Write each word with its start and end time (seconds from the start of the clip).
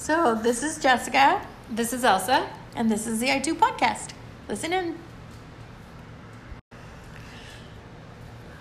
So, 0.00 0.34
this 0.34 0.62
is 0.62 0.78
Jessica. 0.78 1.42
This 1.68 1.92
is 1.92 2.06
Elsa. 2.06 2.48
And 2.74 2.90
this 2.90 3.06
is 3.06 3.20
the 3.20 3.26
I2 3.26 3.52
podcast. 3.58 4.14
Listen 4.48 4.72
in. 4.72 4.98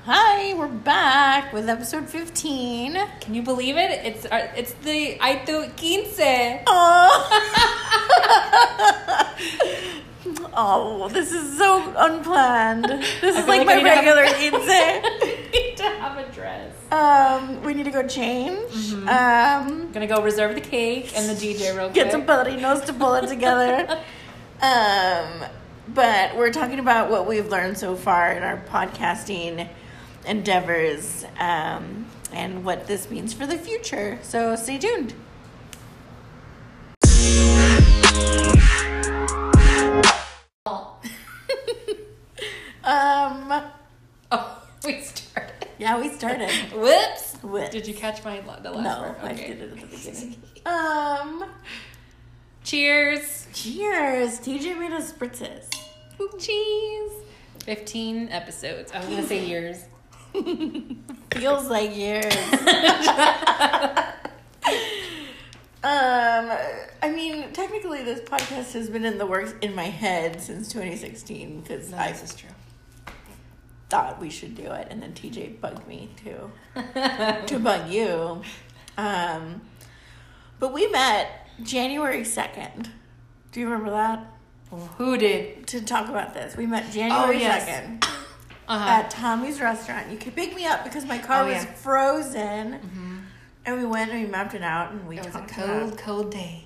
Hi, 0.04 0.54
we're 0.56 0.68
back 0.68 1.54
with 1.54 1.70
episode 1.70 2.10
15. 2.10 2.98
Can 3.22 3.34
you 3.34 3.42
believe 3.42 3.78
it? 3.78 4.06
It's 4.06 4.26
our, 4.26 4.52
it's 4.54 4.74
the 4.74 5.18
I2 5.22 5.80
15. 5.80 6.64
Oh. 6.68 7.30
oh, 10.54 11.08
this 11.08 11.32
is 11.32 11.58
so 11.58 11.94
unplanned. 11.96 12.84
This 13.22 13.38
is 13.38 13.48
like, 13.48 13.66
like 13.66 13.82
my 13.82 13.82
regular 13.82 14.28
15. 14.28 15.36
have 16.00 16.18
a 16.18 16.32
dress. 16.32 16.74
Um, 16.92 17.64
we 17.64 17.74
need 17.74 17.86
to 17.86 17.92
go 17.92 18.08
change. 18.08 18.72
Mm-hmm. 18.72 19.10
Um, 19.10 19.92
gonna 19.92 20.08
go 20.08 20.22
reserve 20.22 20.56
the 20.56 20.62
cake 20.62 21.16
and 21.18 21.30
the 21.30 21.34
DJ 21.34 21.76
real 21.76 21.86
quick. 21.86 21.94
get 21.94 22.12
some 22.12 22.26
padrinos 22.26 22.86
to 22.86 22.94
pull 22.94 23.16
it 23.16 23.28
together. 23.36 24.00
um, 24.62 25.46
but 25.94 26.36
we're 26.36 26.54
talking 26.54 26.80
about 26.80 27.10
what 27.10 27.28
we've 27.28 27.48
learned 27.48 27.78
so 27.78 27.96
far 27.96 28.32
in 28.34 28.44
our 28.44 28.58
podcasting 28.70 29.68
endeavors 30.26 31.26
um, 31.40 32.06
and 32.32 32.64
what 32.64 32.88
this 32.88 33.10
means 33.10 33.34
for 33.34 33.48
the 33.48 33.58
future. 33.58 34.20
So 34.22 34.56
stay 34.56 34.78
tuned. 34.78 35.14
Started. 45.90 46.42
yeah, 46.42 46.50
we 46.50 46.50
started. 46.50 46.50
Whoops. 46.80 47.38
With 47.44 47.72
Did 47.72 47.88
you 47.88 47.94
catch 47.94 48.24
my 48.24 48.40
the 48.40 48.72
last 48.72 48.84
no, 48.84 49.02
word? 49.02 49.16
I 49.22 49.32
Okay. 49.34 49.48
did 49.48 49.62
it 49.62 49.72
at 49.72 49.80
the 49.82 49.88
beginning. 49.98 50.36
Um, 50.66 51.46
Cheers. 52.64 53.48
cheers. 53.54 54.40
TJ 54.42 54.78
made 54.78 54.92
us 54.92 55.12
spritzes. 55.14 55.70
Cheese. 56.38 57.12
Fifteen 57.64 58.28
episodes. 58.30 58.92
I 58.92 59.00
was 59.00 59.08
gonna 59.08 59.26
say 59.26 59.46
years. 59.46 59.86
Feels 61.34 61.70
like 61.70 61.96
years. 61.96 62.26
um, 65.82 66.52
I 67.02 67.10
mean, 67.14 67.52
technically, 67.54 68.04
this 68.04 68.20
podcast 68.22 68.74
has 68.74 68.90
been 68.90 69.06
in 69.06 69.18
the 69.18 69.26
works 69.26 69.54
in 69.62 69.74
my 69.74 69.86
head 69.86 70.42
since 70.42 70.68
2016 70.74 71.62
because 71.62 71.94
I 71.94 72.12
this 72.12 72.24
is 72.24 72.36
true. 72.36 72.50
Thought 73.90 74.20
we 74.20 74.30
should 74.30 74.56
do 74.56 74.72
it, 74.72 74.88
and 74.90 75.02
then 75.02 75.14
TJ 75.14 75.60
bugged 75.62 75.88
me 75.88 76.10
too 76.24 76.52
to 76.76 77.60
bug 77.64 77.90
you. 77.90 78.42
Um, 78.98 79.62
but 80.60 80.74
we 80.74 80.88
met 80.88 81.48
January 81.64 82.22
2nd. 82.22 82.90
Do 83.52 83.60
you 83.60 83.68
remember 83.68 83.92
that? 83.92 84.26
Who 84.98 85.18
did? 85.18 85.66
To 85.68 85.82
talk 85.82 86.10
about 86.10 86.34
this, 86.34 86.56
we 86.56 86.66
met 86.68 86.92
January 86.92 87.38
Oh, 87.38 87.40
yes. 87.40 87.68
2nd. 87.68 88.06
Uh-huh. 88.70 88.88
at 88.88 89.10
Tommy's 89.10 89.60
restaurant. 89.60 90.12
You 90.12 90.18
could 90.20 90.36
pick 90.36 90.54
me 90.56 90.64
up 90.64 90.84
because 90.84 91.04
my 91.04 91.18
car 91.18 91.42
Oh, 91.42 91.46
was 91.48 91.56
yeah. 91.56 91.66
Mm-hmm. 91.66 91.74
frozen. 91.74 92.80
And 93.66 93.80
we 93.80 93.84
went 93.88 94.12
and 94.12 94.22
we 94.24 94.28
mapped 94.30 94.54
it 94.54 94.62
out 94.62 94.92
and 94.92 95.08
we 95.08 95.18
It 95.18 95.26
was 95.26 95.34
a 95.34 95.42
cold, 95.50 95.98
cold 95.98 96.30
day. 96.32 96.66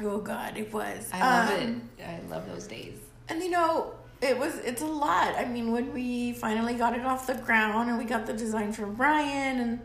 Oh 0.00 0.18
god, 0.18 0.56
it 0.56 0.72
was. 0.72 1.08
I 1.12 1.18
love 1.50 1.60
Um, 1.60 1.82
it. 1.98 2.04
I 2.06 2.20
love 2.30 2.46
those 2.46 2.68
days. 2.68 2.96
And 3.28 3.42
you 3.42 3.50
know, 3.50 3.92
it 4.22 4.38
was 4.38 4.56
it's 4.58 4.82
a 4.82 4.86
lot. 4.86 5.34
I 5.36 5.44
mean, 5.46 5.72
when 5.72 5.92
we 5.92 6.32
finally 6.32 6.74
got 6.74 6.94
it 6.96 7.04
off 7.04 7.26
the 7.26 7.34
ground 7.34 7.90
and 7.90 7.98
we 7.98 8.04
got 8.04 8.24
the 8.26 8.32
design 8.32 8.72
from 8.72 8.94
Brian 8.94 9.60
and 9.60 9.80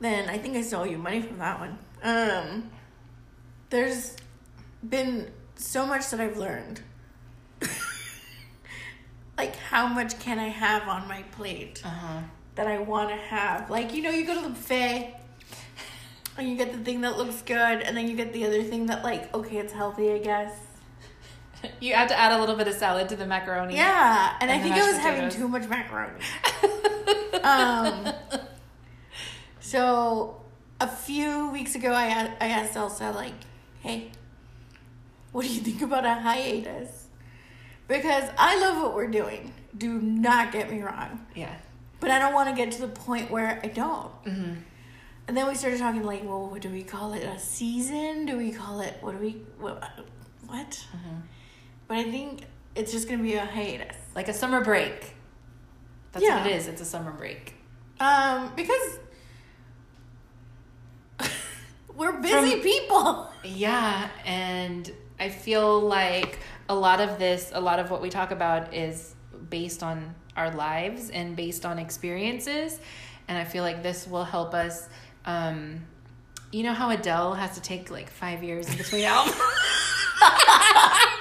then 0.00 0.28
I 0.28 0.38
think 0.38 0.56
I 0.56 0.62
still 0.62 0.80
owe 0.80 0.84
you 0.84 0.98
money 0.98 1.22
from 1.22 1.38
that 1.38 1.60
one. 1.60 1.78
Um 2.02 2.70
there's 3.70 4.16
been 4.88 5.30
so 5.56 5.86
much 5.86 6.10
that 6.10 6.20
I've 6.20 6.36
learned. 6.36 6.80
like 9.38 9.56
how 9.56 9.86
much 9.86 10.18
can 10.18 10.38
I 10.38 10.48
have 10.48 10.88
on 10.88 11.06
my 11.08 11.22
plate? 11.32 11.82
Uh 11.84 11.88
huh. 11.88 12.20
that 12.54 12.66
I 12.66 12.78
want 12.78 13.10
to 13.10 13.16
have. 13.16 13.68
Like, 13.70 13.92
you 13.94 14.02
know, 14.02 14.10
you 14.10 14.24
go 14.26 14.34
to 14.34 14.40
the 14.42 14.50
buffet 14.50 15.14
and 16.36 16.48
you 16.48 16.56
get 16.56 16.72
the 16.72 16.78
thing 16.78 17.00
that 17.02 17.16
looks 17.16 17.42
good, 17.42 17.56
and 17.82 17.96
then 17.96 18.08
you 18.08 18.16
get 18.16 18.32
the 18.32 18.44
other 18.44 18.62
thing 18.62 18.86
that, 18.86 19.04
like, 19.04 19.32
okay, 19.34 19.58
it's 19.58 19.72
healthy, 19.72 20.12
I 20.12 20.18
guess. 20.18 20.52
You 21.80 21.94
had 21.94 22.08
to 22.08 22.18
add 22.18 22.32
a 22.32 22.40
little 22.40 22.56
bit 22.56 22.68
of 22.68 22.74
salad 22.74 23.08
to 23.10 23.16
the 23.16 23.26
macaroni. 23.26 23.76
Yeah, 23.76 24.36
and, 24.40 24.50
I 24.50 24.54
And 24.54 24.64
the 24.64 24.68
think 24.68 24.82
I 24.82 24.90
was 24.90 24.98
having 24.98 25.30
too 25.30 25.48
much 25.48 25.68
macaroni. 25.68 26.20
um, 27.42 28.12
so 29.60 30.42
a 30.80 30.88
few 30.88 31.50
weeks 31.50 31.74
ago, 31.74 31.92
I 31.92 32.32
I 32.40 32.48
asked 32.48 32.76
Elsa 32.76 33.10
like, 33.10 33.34
"Hey, 33.80 34.10
what 35.32 35.44
do 35.44 35.52
you 35.52 35.60
think 35.60 35.82
about 35.82 36.04
a 36.04 36.14
hiatus?" 36.14 37.06
Because 37.86 38.30
I 38.38 38.58
love 38.60 38.82
what 38.82 38.94
we're 38.94 39.08
doing. 39.08 39.52
Do 39.76 40.00
not 40.00 40.52
get 40.52 40.70
me 40.70 40.80
wrong. 40.82 41.26
Yeah. 41.34 41.54
But 42.00 42.10
I 42.10 42.18
don't 42.18 42.32
want 42.32 42.48
to 42.48 42.54
get 42.54 42.72
to 42.72 42.80
the 42.80 42.88
point 42.88 43.30
where 43.30 43.60
I 43.62 43.68
don't. 43.68 44.24
Mm-hmm. 44.24 44.52
And 45.26 45.36
then 45.36 45.46
we 45.48 45.54
started 45.54 45.78
talking 45.78 46.02
like, 46.02 46.22
well, 46.24 46.48
what 46.48 46.60
do 46.60 46.68
we 46.68 46.82
call 46.82 47.14
it? 47.14 47.24
A 47.24 47.38
season? 47.38 48.26
Do 48.26 48.36
we 48.36 48.52
call 48.52 48.80
it? 48.80 48.96
What 49.00 49.12
do 49.12 49.18
we? 49.18 49.32
What? 49.58 49.82
what? 50.46 50.70
Mm-hmm. 50.70 51.16
But 51.88 51.98
I 51.98 52.04
think 52.04 52.42
it's 52.74 52.92
just 52.92 53.08
gonna 53.08 53.22
be 53.22 53.34
a 53.34 53.44
hiatus. 53.44 53.96
Like 54.14 54.28
a 54.28 54.32
summer 54.34 54.62
break. 54.62 55.14
That's 56.12 56.24
Yeah. 56.24 56.38
what 56.42 56.46
it 56.50 56.56
is. 56.56 56.66
It's 56.68 56.80
a 56.80 56.84
summer 56.84 57.10
break. 57.12 57.54
Um, 58.00 58.52
because 58.56 58.98
we're 61.94 62.20
busy 62.20 62.52
From- 62.52 62.60
people. 62.60 63.30
Yeah, 63.44 64.08
and 64.24 64.90
I 65.20 65.28
feel 65.28 65.80
like 65.80 66.38
a 66.68 66.74
lot 66.74 67.00
of 67.00 67.18
this, 67.18 67.50
a 67.54 67.60
lot 67.60 67.78
of 67.78 67.90
what 67.90 68.00
we 68.02 68.10
talk 68.10 68.30
about 68.30 68.74
is 68.74 69.14
based 69.50 69.82
on 69.82 70.14
our 70.36 70.50
lives 70.54 71.10
and 71.10 71.36
based 71.36 71.64
on 71.66 71.78
experiences. 71.78 72.80
And 73.28 73.38
I 73.38 73.44
feel 73.44 73.62
like 73.62 73.82
this 73.82 74.06
will 74.06 74.24
help 74.24 74.54
us. 74.54 74.88
Um, 75.26 75.86
you 76.52 76.62
know 76.62 76.72
how 76.72 76.90
Adele 76.90 77.34
has 77.34 77.54
to 77.54 77.60
take 77.60 77.90
like 77.90 78.10
five 78.10 78.42
years 78.42 78.68
in 78.68 78.76
between 78.76 79.04
albums? 79.06 79.36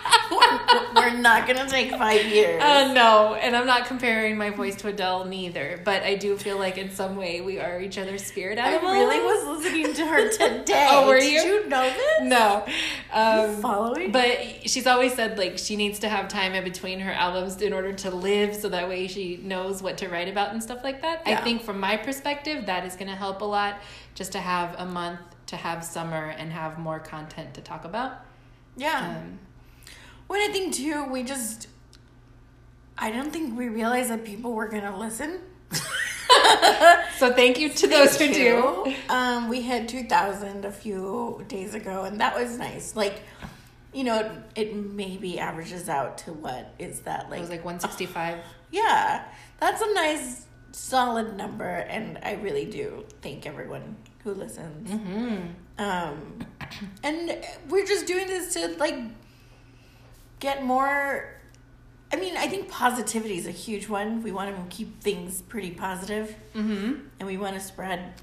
we're, 0.95 1.17
not 1.17 1.47
gonna 1.47 1.67
take 1.69 1.91
five 1.91 2.25
years. 2.25 2.61
Uh, 2.61 2.93
no, 2.93 3.35
and 3.35 3.55
I'm 3.55 3.65
not 3.65 3.85
comparing 3.87 4.37
my 4.37 4.49
voice 4.49 4.75
to 4.77 4.87
Adele 4.87 5.25
neither, 5.25 5.81
but 5.83 6.03
I 6.03 6.15
do 6.15 6.37
feel 6.37 6.57
like 6.57 6.77
in 6.77 6.91
some 6.91 7.15
way 7.15 7.41
we 7.41 7.59
are 7.59 7.81
each 7.81 7.97
other's 7.97 8.23
spirit 8.23 8.57
I 8.59 8.75
really 8.77 9.19
was 9.19 9.63
listening 9.63 9.93
to 9.93 10.05
her 10.05 10.29
today. 10.31 10.87
Oh, 10.89 11.07
were 11.07 11.19
Did 11.19 11.31
you? 11.31 11.53
you 11.53 11.69
know 11.69 11.83
this? 11.83 12.21
No. 12.23 12.65
Um, 13.11 13.55
Following? 13.61 14.11
But 14.11 14.69
she's 14.69 14.87
always 14.87 15.13
said 15.13 15.37
like 15.37 15.57
she 15.57 15.75
needs 15.75 15.99
to 15.99 16.09
have 16.09 16.27
time 16.27 16.53
in 16.53 16.63
between 16.63 16.99
her 16.99 17.11
albums 17.11 17.61
in 17.61 17.73
order 17.73 17.93
to 17.93 18.11
live 18.11 18.55
so 18.55 18.69
that 18.69 18.87
way 18.89 19.07
she 19.07 19.37
knows 19.37 19.81
what 19.81 19.97
to 19.99 20.09
write 20.09 20.27
about 20.27 20.51
and 20.51 20.61
stuff 20.61 20.83
like 20.83 21.01
that. 21.01 21.21
I 21.25 21.35
think 21.35 21.61
from 21.61 21.79
my 21.79 21.97
perspective 21.97 22.65
that 22.65 22.85
is 22.85 22.95
going 22.95 23.07
to 23.09 23.15
help 23.15 23.41
a 23.41 23.45
lot 23.45 23.79
just 24.15 24.31
to 24.33 24.39
have 24.39 24.75
a 24.77 24.85
month 24.85 25.19
to 25.47 25.55
have 25.55 25.83
summer 25.83 26.33
and 26.37 26.51
have 26.51 26.79
more 26.79 26.99
content 26.99 27.53
to 27.55 27.61
talk 27.61 27.85
about. 27.85 28.13
yeah. 28.75 29.17
Um, 29.19 29.39
When 30.27 30.41
I 30.41 30.51
think 30.51 30.73
too, 30.73 31.05
we 31.05 31.23
just, 31.23 31.67
I 32.97 33.11
don't 33.11 33.31
think 33.31 33.57
we 33.57 33.69
realized 33.69 34.09
that 34.09 34.23
people 34.23 34.53
were 34.53 34.67
gonna 34.67 34.97
listen. 34.97 35.39
so 37.17 37.33
thank 37.33 37.59
you 37.59 37.69
to 37.69 37.87
those 37.87 38.19
who 38.19 38.33
do. 38.33 38.93
Um, 39.09 39.49
we 39.49 39.61
had 39.61 39.87
two 39.87 40.03
thousand 40.03 40.65
a 40.65 40.71
few 40.71 41.43
days 41.47 41.75
ago, 41.75 42.03
and 42.03 42.19
that 42.21 42.35
was 42.35 42.57
nice. 42.57 42.95
Like, 42.95 43.21
you 43.93 44.03
know, 44.03 44.19
it, 44.55 44.67
it 44.69 44.75
maybe 44.75 45.39
averages 45.39 45.89
out 45.89 46.17
to 46.19 46.33
what 46.33 46.73
is 46.79 47.01
that 47.01 47.29
like? 47.29 47.39
It 47.39 47.41
like? 47.41 47.41
was 47.41 47.49
like 47.49 47.65
165. 47.65 48.39
yeah, 48.71 49.25
that's 49.59 49.81
a 49.81 49.93
nice 49.93 50.45
solid 50.71 51.37
number, 51.37 51.65
and 51.65 52.19
I 52.23 52.33
really 52.33 52.65
do 52.65 53.05
thank 53.21 53.45
everyone 53.45 53.95
who 54.23 54.33
listens. 54.33 54.89
Mm-hmm. 54.89 55.37
Um, 55.77 56.39
and 57.03 57.45
we're 57.69 57.85
just 57.85 58.05
doing 58.05 58.27
this 58.27 58.53
to 58.53 58.69
like 58.77 58.95
get 60.43 60.63
more. 60.63 61.29
I 62.11 62.15
mean, 62.17 62.35
I 62.37 62.47
think 62.47 62.69
positivity 62.69 63.37
is 63.37 63.47
a 63.47 63.51
huge 63.65 63.87
one. 63.89 64.21
We 64.21 64.31
want 64.31 64.55
to 64.55 64.75
keep 64.75 65.01
things 65.01 65.41
pretty 65.41 65.71
positive, 65.71 66.35
Mm-hmm. 66.53 66.93
and 67.19 67.27
we 67.31 67.37
want 67.37 67.55
to 67.55 67.61
spread 67.61 68.13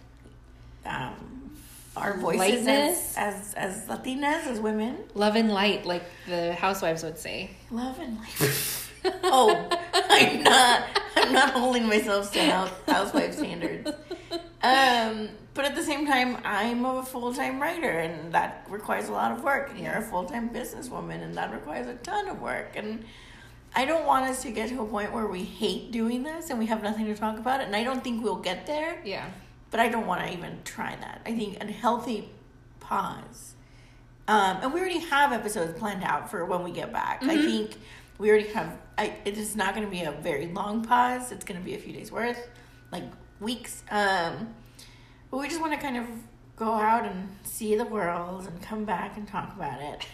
um, 0.87 1.51
our 1.97 2.17
voices 2.19 2.69
as, 2.69 3.15
as 3.17 3.55
as 3.55 3.89
Latinas, 3.89 4.47
as 4.47 4.61
women. 4.61 4.99
Love 5.15 5.35
and 5.35 5.51
light, 5.51 5.85
like 5.87 6.05
the 6.29 6.53
housewives 6.55 7.03
would 7.03 7.19
say. 7.19 7.51
Love 7.73 7.99
and 7.99 8.19
light. 8.19 8.39
oh, 9.25 9.69
I'm 10.11 10.43
not. 10.45 10.85
I'm 11.17 11.33
not 11.33 11.51
holding 11.55 11.87
myself 11.89 12.33
to 12.35 12.45
house, 12.45 12.71
housewife 12.87 13.35
standards. 13.35 13.91
Um, 14.63 15.31
but 15.61 15.69
at 15.69 15.77
the 15.77 15.83
same 15.83 16.07
time, 16.07 16.39
I'm 16.43 16.87
a 16.87 17.03
full 17.03 17.35
time 17.35 17.61
writer, 17.61 17.91
and 17.91 18.33
that 18.33 18.67
requires 18.71 19.11
a 19.11 19.13
lot 19.13 19.31
of 19.31 19.45
work. 19.45 19.69
And 19.69 19.81
you're 19.81 19.93
a 19.93 20.01
full 20.01 20.25
time 20.25 20.49
businesswoman, 20.49 21.23
and 21.23 21.35
that 21.35 21.53
requires 21.53 21.87
a 21.87 21.97
ton 21.97 22.29
of 22.29 22.41
work. 22.41 22.77
And 22.77 23.05
I 23.77 23.85
don't 23.85 24.07
want 24.07 24.25
us 24.25 24.41
to 24.45 24.53
get 24.53 24.71
to 24.71 24.81
a 24.81 24.87
point 24.87 25.13
where 25.13 25.27
we 25.27 25.45
hate 25.45 25.93
doing 25.93 26.23
this 26.23 26.49
and 26.49 26.59
we 26.59 26.65
have 26.65 26.83
nothing 26.83 27.05
to 27.07 27.15
talk 27.15 27.39
about 27.39 27.61
it. 27.61 27.67
And 27.67 27.77
I 27.77 27.85
don't 27.85 28.03
think 28.03 28.25
we'll 28.25 28.37
get 28.37 28.67
there. 28.67 29.03
Yeah. 29.05 29.29
But 29.71 29.81
I 29.81 29.91
don't 29.91 30.07
want 30.07 30.23
to 30.23 30.33
even 30.33 30.61
try 30.65 30.97
that. 30.97 31.21
I 31.27 31.37
think 31.37 31.63
a 31.63 31.71
healthy 31.71 32.31
pause 32.81 33.55
Um, 34.29 34.61
and 34.63 34.73
we 34.73 34.81
already 34.81 35.01
have 35.01 35.31
episodes 35.31 35.79
planned 35.79 36.05
out 36.05 36.31
for 36.31 36.47
when 36.47 36.63
we 36.65 36.71
get 36.73 36.91
back. 36.91 37.23
I 37.23 37.37
think 37.37 37.77
we 38.17 38.31
already 38.31 38.49
have. 38.55 38.79
I, 38.97 39.15
it 39.27 39.37
is 39.37 39.55
not 39.57 39.75
going 39.75 39.85
to 39.85 39.91
be 39.91 40.05
a 40.05 40.13
very 40.13 40.47
long 40.47 40.83
pause. 40.83 41.33
It's 41.33 41.45
going 41.45 41.61
to 41.61 41.65
be 41.65 41.75
a 41.75 41.79
few 41.79 41.93
days 41.93 42.11
worth, 42.11 42.49
like 42.91 43.05
weeks. 43.41 43.85
Um, 43.91 44.55
we 45.39 45.49
just 45.49 45.61
want 45.61 45.73
to 45.73 45.79
kind 45.79 45.97
of 45.97 46.07
go 46.57 46.73
out 46.73 47.05
and 47.05 47.29
see 47.43 47.75
the 47.77 47.85
world 47.85 48.47
and 48.47 48.63
come 48.63 48.85
back 48.85 49.17
and 49.17 49.27
talk 49.27 49.55
about 49.55 49.81
it. 49.81 50.07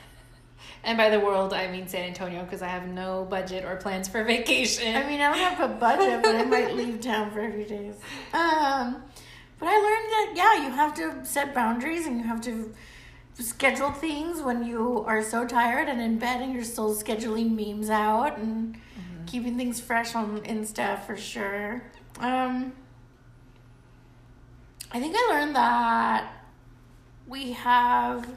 And 0.85 0.97
by 0.97 1.11
the 1.11 1.19
world, 1.19 1.53
I 1.53 1.71
mean 1.71 1.89
San 1.89 2.05
Antonio 2.05 2.45
because 2.45 2.63
I 2.63 2.69
have 2.69 2.87
no 2.89 3.27
budget 3.29 3.65
or 3.65 3.77
plans 3.77 4.09
for 4.09 4.23
vacation. 4.35 4.95
I 4.95 5.07
mean, 5.07 5.21
I 5.21 5.31
don't 5.31 5.39
have 5.39 5.71
a 5.71 5.75
budget, 5.75 6.23
but 6.23 6.37
I 6.37 6.45
might 6.45 6.75
leave 6.77 7.01
town 7.01 7.31
for 7.31 7.45
a 7.45 7.53
few 7.53 7.65
days. 7.65 7.95
Um, 8.33 9.03
but 9.59 9.69
I 9.69 9.77
learned 9.77 10.11
that 10.13 10.33
yeah, 10.35 10.65
you 10.65 10.71
have 10.75 10.95
to 10.95 11.25
set 11.25 11.55
boundaries 11.55 12.07
and 12.07 12.19
you 12.19 12.25
have 12.25 12.41
to 12.43 12.75
schedule 13.39 13.91
things 13.91 14.41
when 14.41 14.65
you 14.65 15.05
are 15.07 15.23
so 15.23 15.47
tired 15.47 15.89
and 15.89 16.01
in 16.01 16.19
bed 16.19 16.41
and 16.41 16.55
you're 16.55 16.65
still 16.65 16.95
scheduling 16.95 17.55
memes 17.55 17.91
out 17.91 18.39
and 18.39 18.77
keeping 19.27 19.57
things 19.57 19.81
fresh 19.81 20.15
on 20.15 20.41
Insta 20.41 21.05
for 21.05 21.17
sure. 21.17 21.83
Um, 22.19 22.73
I 24.93 25.01
think 25.01 25.15
I 25.17 25.33
learned 25.33 25.57
that 25.57 26.33
we 27.27 27.53
have 27.53 28.29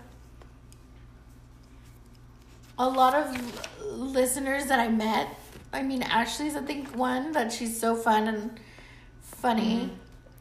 a 2.78 2.88
lot 2.88 3.13
of 3.13 3.80
listeners 3.84 4.66
that 4.66 4.80
I 4.80 4.88
met. 4.88 5.38
I 5.72 5.84
mean, 5.84 6.01
Ashley's 6.01 6.56
I 6.56 6.62
think 6.62 6.96
one 6.96 7.34
that 7.34 7.51
she's 7.51 7.80
so 7.80 7.96
fun 7.96 8.28
and 8.28 8.60
funny, 9.22 9.92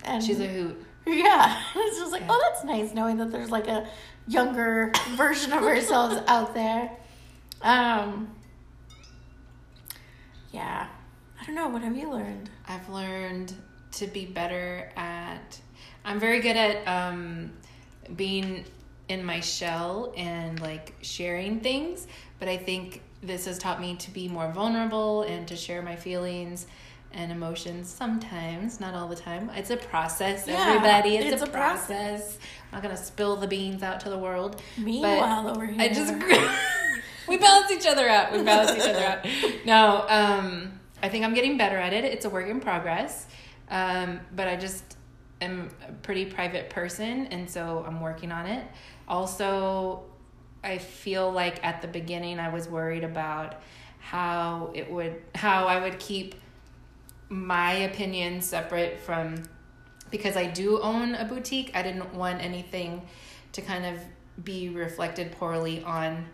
and 0.05 0.23
She's 0.23 0.41
a 0.41 0.47
hoot. 0.47 0.85
yeah. 1.07 1.61
It's 1.77 1.99
just 1.99 2.13
like, 2.13 2.23
oh, 2.29 2.51
that's 2.51 2.65
nice 2.65 2.95
knowing 2.95 3.17
that 3.19 3.31
there's 3.31 3.51
like 3.51 3.67
a 3.69 3.89
younger 4.27 4.93
version 5.11 5.53
of 5.53 5.63
ourselves 5.63 6.17
out 6.27 6.55
there. 6.55 6.91
Um, 7.63 8.31
yeah. 10.53 10.87
I 11.41 11.47
don't 11.47 11.55
know. 11.55 11.69
What 11.69 11.83
have 11.83 11.97
you 11.97 12.11
learned? 12.11 12.51
I've 12.67 12.89
learned 12.89 13.55
to 13.93 14.07
be 14.07 14.27
better 14.27 14.91
at. 14.97 15.61
I'm 16.09 16.19
very 16.19 16.41
good 16.41 16.57
at 16.57 16.89
um, 16.89 17.53
being 18.17 18.65
in 19.11 19.23
my 19.23 19.41
shell 19.41 20.15
and 20.17 20.59
like 20.59 20.95
sharing 21.03 21.61
things, 21.61 22.07
but 22.39 22.49
I 22.49 22.57
think 22.57 23.03
this 23.23 23.45
has 23.45 23.59
taught 23.59 23.79
me 23.79 23.95
to 23.97 24.11
be 24.11 24.27
more 24.27 24.51
vulnerable 24.51 25.23
and 25.25 25.47
to 25.49 25.55
share 25.55 25.83
my 25.83 25.97
feelings 25.97 26.67
and 27.13 27.31
emotions 27.31 27.91
sometimes, 27.91 28.81
not 28.81 28.95
all 28.95 29.07
the 29.07 29.17
time. 29.17 29.51
It's 29.55 29.69
a 29.69 29.77
process, 29.77 30.47
Yeah, 30.47 30.55
everybody. 30.69 31.19
It's, 31.19 31.31
it's 31.35 31.43
a, 31.43 31.45
a 31.45 31.49
process. 31.51 31.87
process. 31.89 32.39
I'm 32.73 32.77
not 32.77 32.83
gonna 32.85 32.97
spill 32.97 33.37
the 33.37 33.47
beans 33.47 33.83
out 33.83 34.01
to 34.01 34.09
the 34.09 34.19
world. 34.19 34.63
Meanwhile, 34.79 35.51
over 35.51 35.67
here, 35.67 35.79
I 35.79 35.89
just 35.89 36.15
we 37.29 37.37
balance 37.37 37.71
each 37.71 37.87
other 37.87 38.09
out. 38.09 38.33
We 38.33 38.43
balance 38.43 38.71
each 38.83 38.89
other 38.89 39.05
out. 39.05 39.27
No, 39.67 40.07
um, 40.09 40.81
I 41.03 41.11
think 41.11 41.27
I'm 41.27 41.35
getting 41.35 41.59
better 41.59 41.77
at 41.77 41.93
it. 41.93 42.07
It's 42.07 42.25
a 42.25 42.31
work 42.31 42.49
in 42.49 42.61
progress, 42.61 43.27
um, 43.71 44.21
but 44.35 44.49
I 44.49 44.57
just 44.57 44.98
am 45.41 45.69
a 45.89 45.93
pretty 45.93 46.25
private 46.27 46.71
person, 46.71 47.27
and 47.29 47.49
so 47.49 47.85
I'm 47.87 48.01
working 48.01 48.33
on 48.33 48.47
it. 48.47 48.65
Also, 49.07 50.05
I 50.65 50.79
feel 50.79 51.31
like 51.31 51.65
at 51.65 51.83
the 51.83 51.89
beginning 51.89 52.39
I 52.41 52.49
was 52.49 52.69
worried 52.69 53.05
about 53.05 53.57
how 54.01 54.71
it 54.75 54.91
would 54.91 55.23
how 55.35 55.67
I 55.67 55.81
would 55.81 55.99
keep 55.99 56.35
my 57.29 57.73
opinion 57.73 58.41
separate 58.41 58.99
from 59.01 59.43
because 60.11 60.37
I 60.37 60.47
do 60.47 60.81
own 60.81 61.15
a 61.15 61.25
boutique. 61.25 61.71
I 61.75 61.83
didn't 61.83 62.15
want 62.15 62.43
anything 62.43 63.07
to 63.53 63.61
kind 63.63 63.85
of 63.85 64.01
be 64.43 64.69
reflected 64.71 65.33
poorly 65.33 65.83
on 65.85 66.27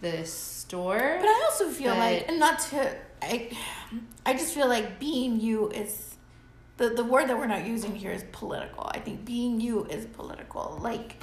the 0.00 0.24
store. 0.24 1.16
But 1.20 1.26
I 1.28 1.42
also 1.48 1.68
feel 1.70 1.92
But- 1.94 1.98
like, 1.98 2.28
and 2.28 2.38
not 2.38 2.58
to, 2.70 2.96
I, 3.22 3.50
I 4.26 4.32
just 4.32 4.54
feel 4.54 4.68
like 4.68 4.98
being 4.98 5.40
you 5.40 5.70
is, 5.70 6.16
the 6.78 6.88
the 6.90 7.04
word 7.04 7.28
that 7.28 7.36
we're 7.38 7.46
not 7.46 7.66
using 7.66 7.94
here 7.94 8.10
is 8.12 8.24
political. 8.32 8.84
I 8.94 8.98
think 9.00 9.24
being 9.24 9.60
you 9.60 9.84
is 9.86 10.06
political. 10.06 10.78
Like, 10.80 11.22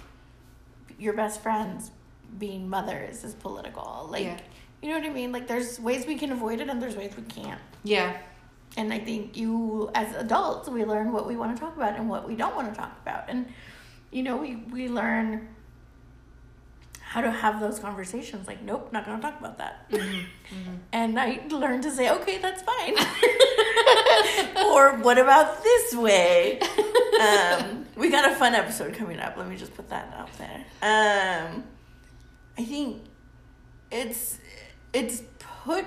your 1.00 1.14
best 1.14 1.42
friends 1.42 1.92
being 2.40 2.70
mothers 2.70 3.24
is 3.24 3.34
political. 3.34 4.08
Like, 4.12 4.24
Yeah. 4.24 4.38
you 4.82 4.90
know 4.90 5.00
what 5.00 5.08
I 5.10 5.14
mean? 5.14 5.32
Like, 5.32 5.48
there's 5.48 5.80
ways 5.80 6.06
we 6.06 6.16
can 6.16 6.32
avoid 6.32 6.60
it, 6.62 6.70
and 6.70 6.82
there's 6.82 6.96
ways 6.96 7.14
we 7.18 7.24
can't. 7.24 7.62
yeah. 7.84 8.18
And 8.78 8.92
I 8.92 9.00
think 9.00 9.38
you, 9.38 9.90
as 9.96 10.14
adults, 10.18 10.68
we 10.68 10.84
learn 10.84 11.14
what 11.14 11.26
we 11.26 11.38
want 11.38 11.56
to 11.56 11.60
talk 11.64 11.78
about 11.78 11.98
and 11.98 12.10
what 12.10 12.28
we 12.28 12.36
don't 12.36 12.56
want 12.58 12.68
to 12.74 12.76
talk 12.78 12.92
about. 13.02 13.24
And, 13.30 13.48
you 14.12 14.22
know, 14.22 14.36
we, 14.36 14.58
we 14.70 14.90
learn 14.90 15.48
how 17.16 17.22
to 17.22 17.32
have 17.32 17.62
those 17.62 17.80
conversations. 17.80 18.46
Like, 18.46 18.62
nope, 18.62 18.92
not 18.92 19.06
to 19.06 19.18
talk 19.22 19.40
about 19.40 19.58
that. 19.60 19.90
And 20.92 21.18
I 21.18 21.40
learned 21.50 21.84
to 21.84 21.92
say, 21.92 22.12
okay, 22.12 22.40
that's 22.40 22.62
fine. 22.62 22.94
or 24.66 24.98
what 24.98 25.18
about 25.18 25.64
this 25.64 25.96
way? 25.96 26.60
Um, 27.22 27.86
we 27.96 28.10
got 28.10 28.30
a 28.30 28.36
fun 28.36 28.54
episode 28.54 28.96
coming 28.96 29.18
up. 29.22 29.38
Let 29.38 29.48
me 29.48 29.56
just 29.56 29.74
put 29.74 29.90
that 29.92 30.14
out 30.14 30.30
there. 30.38 30.66
Um, 30.82 31.64
I 32.58 32.66
think 32.66 33.04
it's 33.90 34.38
it's 34.92 35.24
put. 35.64 35.86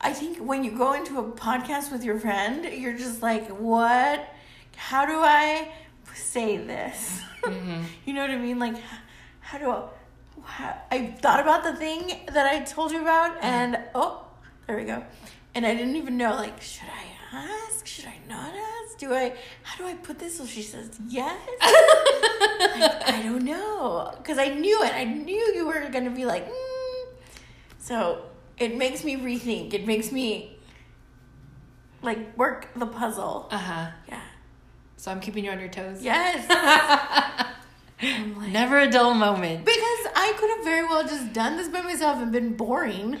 I 0.00 0.12
think 0.12 0.38
when 0.38 0.64
you 0.64 0.76
go 0.76 0.94
into 0.94 1.20
a 1.20 1.30
podcast 1.30 1.92
with 1.92 2.02
your 2.02 2.18
friend, 2.18 2.64
you're 2.64 2.98
just 2.98 3.22
like, 3.22 3.46
what? 3.50 4.28
How 4.74 5.06
do 5.06 5.20
I 5.20 5.72
say 6.12 6.56
this? 6.56 7.20
you 8.04 8.14
know 8.14 8.22
what 8.22 8.30
I 8.30 8.36
mean? 8.36 8.58
Like, 8.58 8.74
how 9.38 9.58
do 9.58 9.70
I? 9.70 9.88
I 10.90 11.14
thought 11.20 11.40
about 11.40 11.64
the 11.64 11.74
thing 11.76 12.20
that 12.32 12.46
I 12.46 12.60
told 12.60 12.92
you 12.92 13.00
about, 13.00 13.36
and 13.42 13.78
oh, 13.94 14.24
there 14.66 14.76
we 14.76 14.84
go. 14.84 15.04
And 15.54 15.66
I 15.66 15.74
didn't 15.74 15.96
even 15.96 16.16
know, 16.16 16.34
like, 16.34 16.60
should 16.60 16.88
I 16.88 17.36
ask? 17.36 17.86
Should 17.86 18.06
I 18.06 18.18
not 18.28 18.52
ask? 18.54 18.98
Do 18.98 19.12
I? 19.14 19.34
How 19.62 19.78
do 19.78 19.88
I 19.88 19.94
put 19.94 20.18
this 20.18 20.38
so 20.38 20.46
she 20.46 20.62
says 20.62 20.90
yes? 21.08 21.38
Like, 22.60 23.08
I 23.08 23.22
don't 23.22 23.44
know, 23.44 24.12
because 24.16 24.38
I 24.38 24.48
knew 24.48 24.82
it. 24.82 24.92
I 24.92 25.04
knew 25.04 25.52
you 25.54 25.66
were 25.66 25.88
gonna 25.90 26.10
be 26.10 26.24
like, 26.24 26.48
mm. 26.48 27.06
so 27.78 28.22
it 28.58 28.76
makes 28.76 29.04
me 29.04 29.16
rethink. 29.16 29.74
It 29.74 29.86
makes 29.86 30.10
me 30.10 30.58
like 32.02 32.36
work 32.36 32.68
the 32.74 32.86
puzzle. 32.86 33.48
Uh 33.50 33.58
huh. 33.58 33.90
Yeah. 34.08 34.20
So 34.96 35.10
I'm 35.10 35.20
keeping 35.20 35.44
you 35.44 35.50
on 35.50 35.60
your 35.60 35.68
toes. 35.68 36.02
Yes. 36.02 36.46
Like, 38.00 38.50
Never 38.52 38.78
a 38.78 38.90
dull 38.90 39.14
moment. 39.14 39.64
because 39.64 40.06
I 40.14 40.32
could 40.38 40.50
have 40.50 40.64
very 40.64 40.84
well 40.84 41.02
just 41.02 41.32
done 41.32 41.56
this 41.56 41.68
by 41.68 41.80
myself 41.82 42.18
and 42.22 42.30
been 42.30 42.54
boring. 42.56 43.18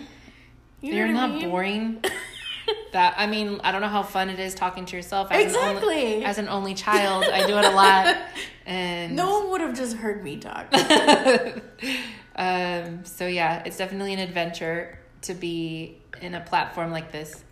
You 0.80 1.02
I 1.04 1.10
not 1.10 1.30
mean? 1.30 1.50
boring. 1.50 2.04
that 2.92 3.14
I 3.18 3.26
mean, 3.26 3.60
I 3.64 3.72
don't 3.72 3.80
know 3.80 3.88
how 3.88 4.02
fun 4.04 4.30
it 4.30 4.38
is 4.38 4.54
talking 4.54 4.84
to 4.86 4.94
yourself. 4.96 5.32
As 5.32 5.54
An 5.54 5.58
only, 5.60 5.72
Exactly. 5.74 6.24
as 6.24 6.38
an 6.38 6.48
only 6.48 6.74
child, 6.74 7.24
I 7.24 7.46
do 7.46 7.56
it 7.58 7.64
a 7.64 7.70
lot, 7.70 8.16
and 8.66 9.16
No 9.16 9.40
one 9.40 9.50
would 9.50 9.60
have 9.62 9.74
just 9.76 9.96
heard 9.96 10.22
me 10.22 10.36
talk. 10.36 10.72
um, 12.36 13.04
so 13.04 13.26
yeah, 13.26 13.62
it's 13.64 13.76
definitely 13.76 14.12
an 14.12 14.20
adventure 14.20 14.98
to 15.22 15.34
be 15.34 15.98
in 16.20 16.34
a 16.34 16.40
platform 16.40 16.92
like 16.92 17.10
this, 17.10 17.42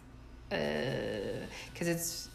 because 0.49 1.89
it's. 1.89 2.29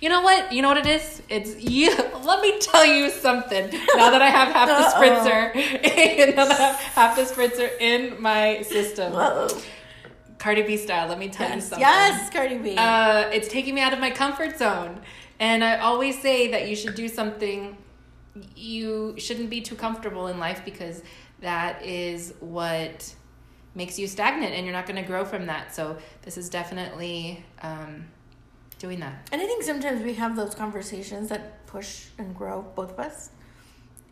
You 0.00 0.08
know 0.08 0.22
what? 0.22 0.52
You 0.52 0.62
know 0.62 0.68
what 0.68 0.78
it 0.78 0.86
is? 0.86 1.22
It's 1.28 1.56
you. 1.62 1.94
Let 2.24 2.42
me 2.42 2.58
tell 2.58 2.84
you 2.84 3.10
something. 3.10 3.70
Now 3.96 4.10
that 4.10 4.22
I 4.22 4.30
have 4.30 4.52
half 4.52 4.68
the 4.68 4.74
Uh-oh. 4.74 5.00
spritzer, 5.00 6.34
now 6.36 6.44
that 6.46 6.60
I 6.60 6.64
have 6.64 6.76
half 6.76 7.16
the 7.16 7.22
spritzer 7.22 7.70
in 7.80 8.20
my 8.20 8.62
system, 8.62 9.12
Whoa. 9.12 9.48
Cardi 10.38 10.62
B 10.62 10.76
style. 10.76 11.08
Let 11.08 11.18
me 11.18 11.28
tell 11.28 11.54
you 11.54 11.60
something. 11.60 11.80
yes, 11.80 12.30
Cardi 12.30 12.58
B. 12.58 12.74
Uh, 12.76 13.28
it's 13.32 13.48
taking 13.48 13.74
me 13.74 13.80
out 13.82 13.92
of 13.92 14.00
my 14.00 14.10
comfort 14.10 14.58
zone. 14.58 15.00
And 15.38 15.64
I 15.64 15.78
always 15.78 16.20
say 16.20 16.50
that 16.50 16.68
you 16.68 16.76
should 16.76 16.94
do 16.94 17.08
something, 17.08 17.76
you 18.54 19.14
shouldn't 19.18 19.48
be 19.50 19.60
too 19.62 19.74
comfortable 19.74 20.26
in 20.26 20.38
life 20.38 20.62
because 20.64 21.02
that 21.40 21.82
is 21.82 22.34
what 22.40 23.14
makes 23.74 23.98
you 23.98 24.06
stagnant 24.06 24.52
and 24.52 24.66
you're 24.66 24.74
not 24.74 24.86
going 24.86 25.00
to 25.02 25.06
grow 25.06 25.24
from 25.24 25.46
that. 25.46 25.74
So 25.74 25.96
this 26.22 26.36
is 26.36 26.50
definitely 26.50 27.44
um, 27.62 28.06
doing 28.80 28.98
that. 29.00 29.28
and 29.30 29.40
I 29.40 29.46
think 29.46 29.62
sometimes 29.62 30.02
we 30.02 30.14
have 30.14 30.34
those 30.34 30.54
conversations 30.56 31.28
that 31.28 31.64
push 31.66 32.06
and 32.18 32.34
grow 32.34 32.62
both 32.74 32.92
of 32.92 32.98
us 32.98 33.30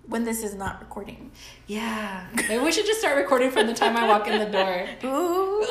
when 0.07 0.23
this 0.25 0.43
is 0.45 0.55
not 0.55 0.79
recording. 0.81 1.33
Yeah. 1.67 2.27
Maybe 2.49 2.63
we 2.63 2.71
should 2.71 2.87
just 2.87 3.01
start 3.01 3.17
recording 3.17 3.51
from 3.51 3.67
the 3.67 3.75
time 3.75 3.97
I 3.97 4.07
walk 4.07 4.29
in 4.29 4.39
the 4.39 4.47
door. 4.47 4.87
Ooh. 5.05 5.67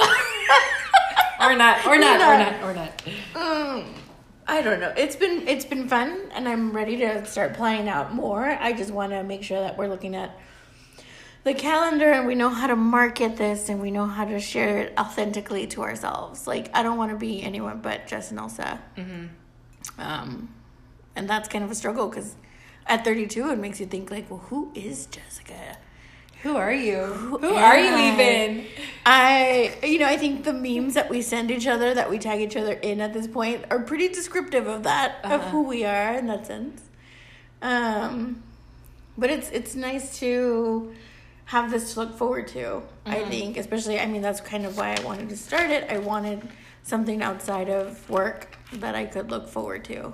Or 1.40 1.56
not, 1.56 1.86
or 1.86 1.98
not, 1.98 2.20
or 2.20 2.38
not, 2.38 2.64
or 2.64 2.74
not. 2.74 3.04
Mm, 3.36 3.86
I 4.48 4.62
don't 4.64 4.80
know. 4.80 4.92
It's 4.98 5.16
been 5.16 5.48
it's 5.48 5.66
been 5.66 5.88
fun, 5.88 6.20
and 6.34 6.50
I'm 6.50 6.72
ready 6.76 6.98
to 6.98 7.24
start 7.26 7.54
playing 7.54 7.88
out 7.88 8.14
more. 8.14 8.44
I 8.44 8.74
just 8.74 8.90
want 8.92 9.12
to 9.12 9.24
make 9.24 9.44
sure 9.44 9.60
that 9.60 9.78
we're 9.78 9.88
looking 9.88 10.16
at 10.16 10.36
the 11.48 11.54
calendar 11.54 12.12
and 12.12 12.28
we 12.28 12.36
know 12.36 12.50
how 12.50 12.68
to 12.68 12.76
market 12.76 13.38
this 13.38 13.70
and 13.70 13.82
we 13.82 13.90
know 13.90 14.06
how 14.06 14.26
to 14.26 14.40
share 14.40 14.78
it 14.80 14.94
authentically 15.00 15.66
to 15.68 15.82
ourselves. 15.82 16.46
Like 16.46 16.70
I 16.74 16.84
don't 16.84 16.98
want 16.98 17.12
to 17.12 17.18
be 17.18 17.42
anyone 17.42 17.80
but 17.82 18.06
Jess 18.08 18.32
and 18.32 18.40
Elsa. 18.40 18.80
Um, 19.98 20.50
and 21.16 21.30
that's 21.30 21.48
kind 21.48 21.64
of 21.64 21.72
a 21.72 21.76
struggle 21.76 22.08
because 22.10 22.36
at 22.86 23.04
32, 23.04 23.50
it 23.52 23.58
makes 23.60 23.80
you 23.80 23.86
think 23.86 24.12
like, 24.12 24.30
well, 24.30 24.40
who 24.50 24.72
is 24.76 25.08
Jessica? 25.08 25.78
Who 26.44 26.56
are 26.56 26.74
you? 26.74 26.98
Who, 27.04 27.38
am 27.44 27.56
are 27.56 27.80
you 27.80 27.90
I? 27.90 28.14
even? 28.14 28.66
I, 29.06 29.76
you 29.84 29.98
know, 30.00 30.06
I 30.06 30.18
think 30.18 30.44
the 30.44 30.54
memes 30.54 30.94
that 30.94 31.10
we 31.10 31.22
send 31.24 31.50
each 31.50 31.66
other, 31.66 31.94
that 31.96 32.10
we 32.10 32.20
tag 32.20 32.42
each 32.42 32.56
other 32.56 32.74
in 32.74 33.02
at 33.02 33.14
this 33.14 33.26
point, 33.28 33.66
are 33.72 33.80
pretty 33.80 34.08
descriptive 34.10 34.68
of 34.68 34.84
that, 34.84 35.16
of 35.24 35.32
Uh-huh. 35.32 35.50
who 35.50 35.64
we 35.64 35.84
are 35.84 36.14
in 36.14 36.28
that 36.28 36.46
sense. 36.46 36.82
Um, 37.62 38.44
but 39.18 39.32
it's 39.32 39.50
it's 39.50 39.74
nice 39.74 40.20
to 40.20 40.94
have 41.48 41.72
this 41.72 41.94
to 41.94 42.02
look 42.02 42.18
forward 42.18 42.48
to. 42.50 42.82
I 43.06 43.24
think, 43.24 43.56
especially, 43.58 44.00
I 44.00 44.06
mean, 44.06 44.22
that's 44.22 44.42
kind 44.42 44.66
of 44.66 44.78
why 44.78 44.96
I 44.96 45.02
wanted 45.02 45.30
to 45.30 45.38
start 45.38 45.72
it. 45.72 45.90
I 45.90 45.98
wanted 45.98 46.48
something 46.84 47.22
outside 47.24 47.70
of 47.70 48.10
work 48.10 48.58
that 48.74 48.96
I 48.96 49.06
could 49.06 49.32
look 49.32 49.48
forward 49.48 49.86
to, 49.86 50.14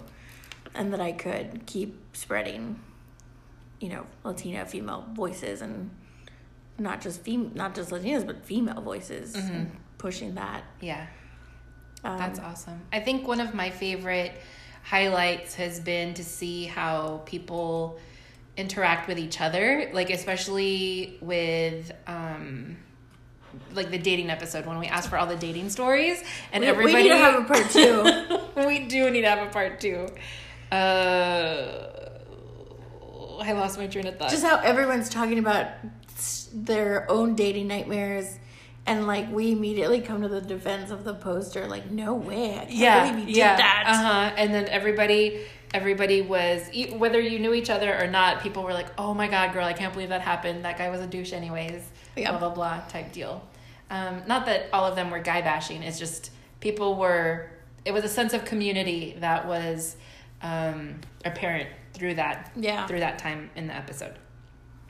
and 0.75 0.93
that 0.93 1.01
I 1.01 1.11
could 1.11 1.65
keep 1.65 1.99
spreading, 2.15 2.79
you 3.79 3.89
know, 3.89 4.05
Latina 4.23 4.65
female 4.65 5.05
voices 5.13 5.61
and 5.61 5.89
not 6.77 7.01
just 7.01 7.25
fem- 7.25 7.51
not 7.55 7.73
just 7.73 7.89
Latinas, 7.89 8.25
but 8.25 8.45
female 8.45 8.81
voices, 8.81 9.35
and 9.35 9.71
pushing 9.97 10.35
that. 10.35 10.63
Yeah. 10.81 11.07
Um, 12.03 12.17
That's 12.17 12.39
awesome. 12.39 12.81
I 12.91 12.99
think 12.99 13.27
one 13.27 13.39
of 13.39 13.55
my 13.55 13.71
favorite 13.71 14.33
highlights 14.83 15.55
has 15.55 15.79
been 15.79 16.13
to 16.15 16.23
see 16.23 16.65
how 16.65 17.21
people 17.25 17.97
interact 18.57 19.07
with 19.07 19.17
each 19.17 19.41
other, 19.41 19.89
like 19.93 20.09
especially 20.09 21.17
with 21.21 21.91
um 22.07 22.77
like 23.73 23.91
the 23.91 23.97
dating 23.99 24.29
episode 24.29 24.65
when 24.65 24.79
we 24.79 24.87
asked 24.87 25.09
for 25.09 25.17
all 25.17 25.27
the 25.27 25.35
dating 25.35 25.69
stories 25.69 26.23
and 26.51 26.61
We- 26.63 26.67
everybody 26.67 26.95
we 26.95 27.03
need 27.03 27.09
to 27.09 27.17
have 27.17 27.41
a 27.41 27.45
part 27.45 27.69
two. 27.69 28.65
we 28.67 28.79
do 28.87 29.09
need 29.11 29.21
to 29.21 29.29
have 29.29 29.47
a 29.47 29.51
part 29.51 29.79
two. 29.79 30.07
Uh 30.71 31.89
I 33.41 33.51
lost 33.53 33.77
my 33.77 33.87
train 33.87 34.07
of 34.07 34.17
thought. 34.17 34.29
just 34.29 34.43
how 34.45 34.57
everyone's 34.59 35.09
talking 35.09 35.37
about 35.39 35.67
their 36.53 37.09
own 37.11 37.35
dating 37.35 37.67
nightmares 37.67 38.25
and 38.85 39.05
like 39.07 39.29
we 39.31 39.51
immediately 39.51 39.99
come 40.01 40.21
to 40.21 40.27
the 40.29 40.39
defense 40.39 40.91
of 40.91 41.03
the 41.03 41.13
poster 41.13 41.67
like 41.67 41.89
no 41.91 42.13
way 42.13 42.53
i 42.53 42.57
can't 42.59 42.71
yeah, 42.71 43.11
believe 43.11 43.29
you 43.29 43.35
yeah, 43.35 43.57
that 43.57 43.83
Uh-huh. 43.87 44.35
And 44.37 44.53
then 44.53 44.67
everybody, 44.67 45.41
everybody 45.73 46.21
was 46.21 46.69
whether 46.95 47.19
you 47.19 47.39
knew 47.39 47.53
each 47.53 47.69
other 47.69 47.97
or 48.01 48.07
not. 48.07 48.41
People 48.41 48.63
were 48.63 48.73
like, 48.73 48.87
"Oh 48.97 49.13
my 49.13 49.27
god, 49.27 49.53
girl, 49.53 49.65
I 49.65 49.73
can't 49.73 49.93
believe 49.93 50.09
that 50.09 50.21
happened. 50.21 50.65
That 50.65 50.77
guy 50.77 50.89
was 50.89 51.01
a 51.01 51.07
douche, 51.07 51.33
anyways." 51.33 51.83
Yeah. 52.15 52.31
Blah 52.31 52.39
blah 52.39 52.49
blah 52.49 52.81
type 52.87 53.11
deal. 53.11 53.41
Um, 53.89 54.21
not 54.27 54.45
that 54.45 54.69
all 54.73 54.85
of 54.85 54.95
them 54.95 55.09
were 55.11 55.19
guy 55.19 55.41
bashing. 55.41 55.83
It's 55.83 55.99
just 55.99 56.31
people 56.59 56.95
were. 56.95 57.49
It 57.85 57.91
was 57.91 58.03
a 58.03 58.09
sense 58.09 58.33
of 58.33 58.45
community 58.45 59.15
that 59.19 59.45
was 59.47 59.97
um, 60.41 61.01
apparent 61.25 61.69
through 61.93 62.15
that 62.15 62.51
Yeah. 62.55 62.87
through 62.87 62.99
that 63.01 63.19
time 63.19 63.49
in 63.55 63.67
the 63.67 63.75
episode. 63.75 64.15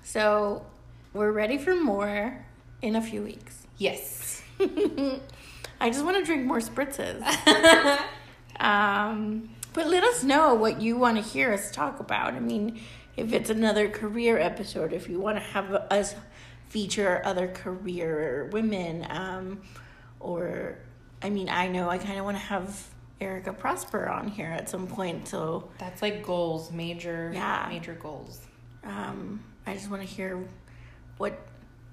so 0.03 0.65
we're 1.13 1.31
ready 1.31 1.57
for 1.57 1.75
more 1.75 2.45
in 2.81 2.95
a 2.95 3.01
few 3.01 3.21
weeks 3.21 3.67
Yes. 3.77 4.41
i 4.59 5.89
just 5.89 6.03
want 6.05 6.17
to 6.17 6.23
drink 6.23 6.45
more 6.45 6.59
spritzes 6.59 7.21
um, 8.59 9.49
but 9.73 9.87
let 9.87 10.03
us 10.03 10.23
know 10.23 10.53
what 10.53 10.81
you 10.81 10.97
want 10.97 11.17
to 11.17 11.23
hear 11.23 11.51
us 11.53 11.71
talk 11.71 11.99
about 11.99 12.33
i 12.33 12.39
mean 12.39 12.79
if 13.17 13.33
it's 13.33 13.49
another 13.49 13.89
career 13.89 14.37
episode 14.37 14.93
if 14.93 15.07
you 15.09 15.19
want 15.19 15.37
to 15.37 15.43
have 15.43 15.71
us 15.73 16.15
feature 16.69 17.21
other 17.25 17.47
career 17.47 18.49
women 18.51 19.05
um, 19.09 19.61
or 20.19 20.77
i 21.21 21.29
mean 21.29 21.49
i 21.49 21.67
know 21.67 21.89
i 21.89 21.97
kind 21.97 22.17
of 22.17 22.25
want 22.25 22.37
to 22.37 22.43
have 22.43 22.87
erika 23.21 23.53
prosper 23.53 24.07
on 24.09 24.27
here 24.27 24.47
at 24.47 24.67
some 24.69 24.87
point 24.87 25.27
so 25.27 25.69
That's 25.77 26.01
like 26.01 26.25
goals, 26.25 26.71
major, 26.71 27.31
Yeah. 27.33 27.67
major 27.69 27.93
goals. 27.93 28.41
um, 28.83 29.43
i 29.67 29.73
just 29.73 29.89
want 29.89 30.01
to 30.01 30.07
hear 30.07 30.43
what 31.17 31.39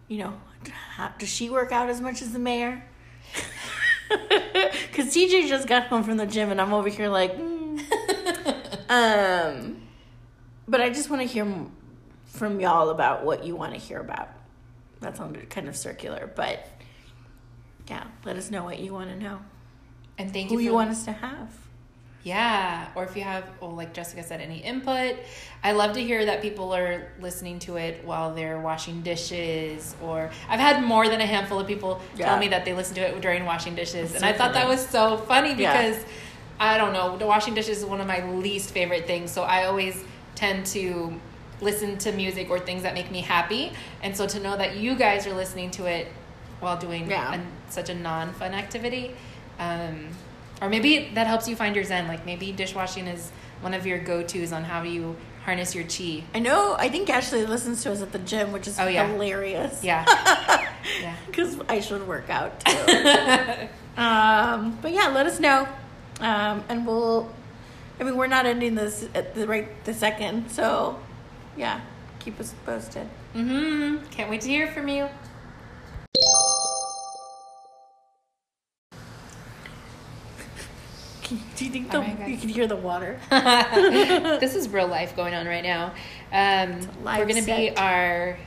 you 0.08 0.18
know 0.18 0.32
how, 0.72 1.12
does 1.18 1.28
she 1.28 1.50
work 1.50 1.72
out 1.72 1.88
as 1.88 2.00
much 2.00 2.20
as 2.22 2.32
the 2.32 2.38
mayor 2.38 2.82
because 4.08 5.14
tj 5.14 5.46
just 5.48 5.68
got 5.68 5.86
home 5.86 6.02
from 6.02 6.16
the 6.16 6.26
gym 6.26 6.50
and 6.50 6.60
i'm 6.60 6.72
over 6.72 6.88
here 6.88 7.08
like 7.08 7.32
mm. 7.36 7.49
Um 8.90 9.80
but 10.68 10.80
i 10.80 10.90
just 10.90 11.08
want 11.08 11.22
to 11.22 11.26
hear 11.28 11.46
from 12.26 12.60
y'all 12.60 12.90
about 12.90 13.24
what 13.24 13.44
you 13.44 13.56
want 13.56 13.72
to 13.72 13.78
hear 13.78 13.98
about 14.00 14.28
that 15.00 15.16
sounded 15.16 15.48
kind 15.48 15.68
of 15.68 15.76
circular 15.76 16.30
but 16.34 16.68
yeah 17.88 18.04
let 18.24 18.36
us 18.36 18.50
know 18.50 18.64
what 18.64 18.78
you 18.80 18.92
want 18.92 19.08
to 19.08 19.16
know 19.16 19.40
And 20.18 20.30
thank 20.32 20.48
who 20.48 20.54
you. 20.54 20.58
Who 20.58 20.64
you 20.64 20.72
want 20.74 20.90
us 20.90 21.04
to 21.06 21.12
have 21.12 21.48
Yeah, 22.22 22.88
or 22.94 23.04
if 23.04 23.16
you 23.16 23.22
have, 23.22 23.44
well, 23.62 23.74
like 23.74 23.94
Jessica 23.94 24.22
said, 24.22 24.42
any 24.42 24.58
input. 24.58 25.16
I 25.64 25.72
love 25.72 25.94
to 25.94 26.02
hear 26.02 26.26
that 26.26 26.42
people 26.42 26.74
are 26.74 27.08
listening 27.18 27.58
to 27.60 27.76
it 27.76 28.04
while 28.04 28.34
they're 28.34 28.60
washing 28.60 29.00
dishes, 29.00 29.96
or 30.02 30.30
I've 30.46 30.60
had 30.60 30.82
more 30.84 31.08
than 31.08 31.22
a 31.22 31.26
handful 31.26 31.58
of 31.58 31.66
people 31.66 32.02
Yeah. 32.18 32.26
tell 32.26 32.38
me 32.38 32.48
that 32.48 32.66
they 32.66 32.74
listen 32.74 32.94
to 32.96 33.00
it 33.00 33.18
during 33.22 33.46
washing 33.46 33.74
dishes, 33.74 34.10
and 34.12 34.20
so 34.20 34.26
I 34.26 34.34
thought 34.34 34.52
that 34.52 34.68
was 34.68 34.86
so 34.86 35.16
funny 35.16 35.54
Yeah. 35.56 35.72
I 36.60 36.76
don't 36.78 36.92
know, 36.92 37.16
the 37.16 37.26
washing 37.26 37.54
dishes 37.54 37.78
is 37.78 37.84
one 37.84 38.00
of 38.00 38.06
my 38.06 38.24
least 38.30 38.70
favorite 38.70 39.06
things, 39.06 39.30
so 39.32 39.42
I 39.42 39.64
always 39.64 40.04
tend 40.34 40.66
to 40.66 41.18
listen 41.62 41.98
to 41.98 42.12
music 42.12 42.50
or 42.50 42.58
things 42.60 42.82
that 42.82 42.94
make 42.94 43.10
me 43.10 43.22
happy, 43.22 43.72
and 44.02 44.16
so 44.16 44.26
to 44.26 44.38
know 44.40 44.56
that 44.56 44.76
you 44.76 44.94
guys 44.94 45.26
are 45.26 45.34
listening 45.34 45.70
to 45.72 45.86
it 45.86 46.06
while 46.60 46.76
doing 46.76 47.08
Yeah. 47.10 47.32
an- 47.32 47.46
such 47.70 47.88
a 47.88 47.94
non-fun 47.94 48.52
activity. 48.54 49.14
Um, 49.58 50.08
or 50.62 50.68
maybe 50.68 51.10
that 51.14 51.26
helps 51.26 51.48
you 51.48 51.56
find 51.56 51.74
your 51.74 51.84
zen. 51.84 52.06
Like 52.06 52.26
maybe 52.26 52.52
dishwashing 52.52 53.06
is 53.06 53.30
one 53.62 53.72
of 53.74 53.86
your 53.86 53.98
go-tos 53.98 54.52
on 54.52 54.64
how 54.64 54.82
you 54.82 55.16
harness 55.44 55.74
your 55.74 55.84
chi. 55.84 56.22
i 56.34 56.38
know 56.38 56.76
i 56.78 56.86
think 56.90 57.08
ashley 57.08 57.46
listens 57.46 57.82
to 57.82 57.90
us 57.90 58.02
at 58.02 58.12
the 58.12 58.18
gym 58.18 58.52
which 58.52 58.68
is 58.68 58.78
Oh, 58.78 58.86
yeah. 58.86 59.06
hilarious 59.06 59.82
Yeah. 59.82 60.04
yeah. 61.00 61.14
because 61.26 61.58
I 61.66 61.80
should 61.80 62.06
work 62.06 62.28
out 62.28 62.60
too. 62.60 62.72
um, 63.96 64.78
but 64.82 64.92
yeah, 64.92 65.08
let 65.08 65.26
us 65.26 65.40
know, 65.40 65.66
um, 66.20 66.64
and 66.68 66.86
we'll. 66.86 67.30
I 67.98 68.04
mean, 68.04 68.16
we're 68.16 68.28
not 68.28 68.46
ending 68.46 68.74
this 68.74 69.08
at 69.14 69.34
the 69.34 69.46
right 69.46 69.84
the 69.84 69.92
second, 69.92 70.50
so 70.50 70.98
yeah, 71.56 71.80
keep 72.18 72.40
us 72.40 72.54
posted. 72.64 73.08
Mm-hmm. 73.34 74.06
Can't 74.10 74.30
wait 74.30 74.40
to 74.42 74.48
hear 74.48 74.68
from 74.68 74.88
you. 74.88 75.08
Do 81.56 81.64
you 81.64 81.70
think 81.70 81.90
the, 81.90 81.98
All 81.98 82.02
right, 82.02 82.28
you 82.28 82.36
can 82.36 82.48
hear 82.48 82.66
the 82.66 82.74
water? 82.76 83.20
this 83.30 84.54
is 84.56 84.68
real 84.68 84.88
life 84.88 85.14
going 85.14 85.34
on 85.34 85.46
right 85.46 85.62
now. 85.62 85.92
Um, 86.32 86.80
we're 87.04 87.26
gonna 87.26 87.34
be 87.34 87.68
set. 87.68 87.78
our 87.78 88.38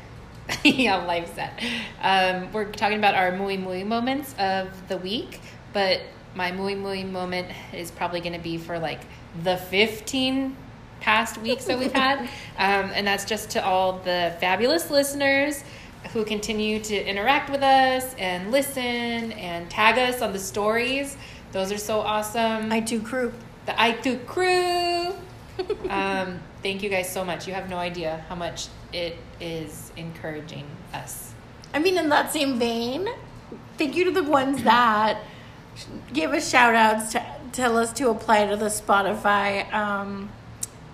yeah 0.64 1.06
live 1.06 1.30
set. 1.30 1.64
Um, 2.02 2.52
we're 2.52 2.72
talking 2.72 2.98
about 2.98 3.16
our 3.16 3.38
muy 3.38 3.58
muy 3.58 3.84
moments 3.84 4.36
of 4.38 4.88
the 4.90 4.98
week, 4.98 5.40
but 5.72 6.02
my 6.36 6.52
muy 6.52 6.76
muy 6.76 7.04
moment 7.04 7.48
is 7.74 7.92
probably 7.92 8.22
gonna 8.22 8.40
be 8.40 8.58
for 8.58 8.80
like 8.80 9.02
the 9.44 9.58
fifteen 9.58 10.56
past 11.00 11.38
weeks 11.38 11.66
that 11.66 11.78
we've 11.78 11.94
had, 11.94 12.20
um, 12.58 12.92
and 12.94 13.06
that's 13.06 13.26
just 13.26 13.52
to 13.52 13.66
all 13.66 14.00
the 14.00 14.36
fabulous 14.40 14.90
listeners 14.90 15.64
who 16.12 16.26
continue 16.26 16.80
to 16.80 16.96
interact 17.10 17.50
with 17.50 17.64
us 17.64 18.14
and 18.16 18.52
listen 18.52 19.32
and 19.34 19.70
tag 19.70 19.98
us 19.98 20.22
on 20.22 20.34
the 20.34 20.40
stories. 20.40 21.18
Those 21.52 21.72
are 21.72 21.78
so 21.78 22.00
awesome 22.00 22.72
I 22.72 22.82
too 22.82 23.02
crew. 23.02 23.34
the 23.66 23.74
I2 23.74 24.26
crew. 24.26 25.14
um, 25.90 26.40
thank 26.62 26.84
you 26.84 26.90
guys 26.90 27.12
so 27.12 27.24
much. 27.24 27.48
You 27.48 27.54
have 27.54 27.70
no 27.70 27.78
idea 27.78 28.26
how 28.28 28.36
much 28.36 28.68
it 28.92 29.18
is 29.40 29.92
encouraging 29.96 30.66
us. 30.94 31.34
I 31.74 31.80
mean, 31.80 31.98
in 31.98 32.10
that 32.10 32.32
same 32.32 32.60
vein, 32.60 33.08
thank 33.78 33.96
you 33.96 34.06
to 34.06 34.12
the 34.12 34.24
ones 34.24 34.64
that 34.64 35.20
gave 36.14 36.30
us 36.32 36.50
shout 36.50 36.76
outs 36.76 37.12
to 37.14 37.26
tell 37.52 37.78
us 37.78 37.92
to 37.94 38.10
apply 38.10 38.46
to 38.48 38.56
the 38.56 38.66
Spotify 38.66 39.72
um, 39.74 40.30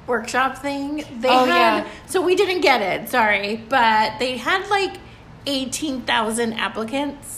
workshop 0.07 0.57
thing. 0.57 0.98
They 1.19 1.29
Oh, 1.29 1.45
had, 1.45 1.79
yeah. 1.83 1.88
so 2.07 2.21
we 2.21 2.36
didn't 2.36 2.62
get 2.62 2.81
it, 2.81 3.09
sorry, 3.09 3.57
but 3.69 4.19
they 4.19 4.38
had 4.38 4.67
like 4.69 4.98
18,000 5.45 6.53
applicants. 6.53 7.38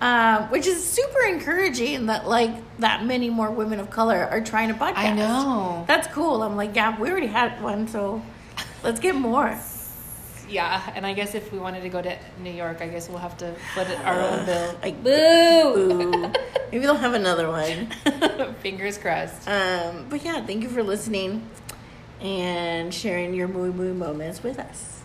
Uh, 0.00 0.46
which 0.50 0.64
is 0.64 0.86
super 0.88 1.22
encouraging 1.24 2.06
that 2.06 2.28
like 2.28 2.52
that 2.78 3.04
many 3.04 3.28
more 3.30 3.50
women 3.50 3.80
of 3.80 3.90
color 3.90 4.28
are 4.30 4.40
trying 4.40 4.68
to 4.68 4.74
podcast. 4.74 4.94
I 4.96 5.12
know. 5.12 5.84
That's 5.88 6.06
cool. 6.14 6.44
I'm 6.44 6.54
like, 6.54 6.76
yeah, 6.76 6.96
we 7.00 7.10
already 7.10 7.26
had 7.26 7.60
one, 7.60 7.88
so 7.88 8.22
let's 8.84 9.00
get 9.00 9.16
more. 9.16 9.58
Yeah, 10.48 10.92
and 10.94 11.04
I 11.04 11.12
guess 11.12 11.34
if 11.34 11.52
we 11.52 11.58
wanted 11.58 11.82
to 11.82 11.88
go 11.88 12.00
to 12.00 12.16
New 12.40 12.50
York, 12.50 12.78
I 12.80 12.88
guess 12.88 13.08
we'll 13.08 13.18
have 13.18 13.36
to 13.38 13.52
foot 13.74 13.88
it 13.88 14.00
our 14.00 14.20
own 14.20 14.46
bill. 14.46 14.78
Like, 14.82 15.02
Boo! 15.04 15.10
Ooh. 15.10 16.10
Maybe 16.72 16.78
they'll 16.80 16.94
have 16.94 17.14
another 17.14 17.48
one. 17.48 17.90
Fingers 18.60 18.98
crossed. 18.98 19.48
Um, 19.48 20.06
but 20.08 20.24
yeah, 20.24 20.44
thank 20.44 20.62
you 20.62 20.68
for 20.68 20.82
listening 20.82 21.48
and 22.20 22.92
sharing 22.92 23.34
your 23.34 23.48
muy 23.48 23.70
muy 23.70 23.92
moments 23.92 24.42
with 24.42 24.58
us. 24.58 25.02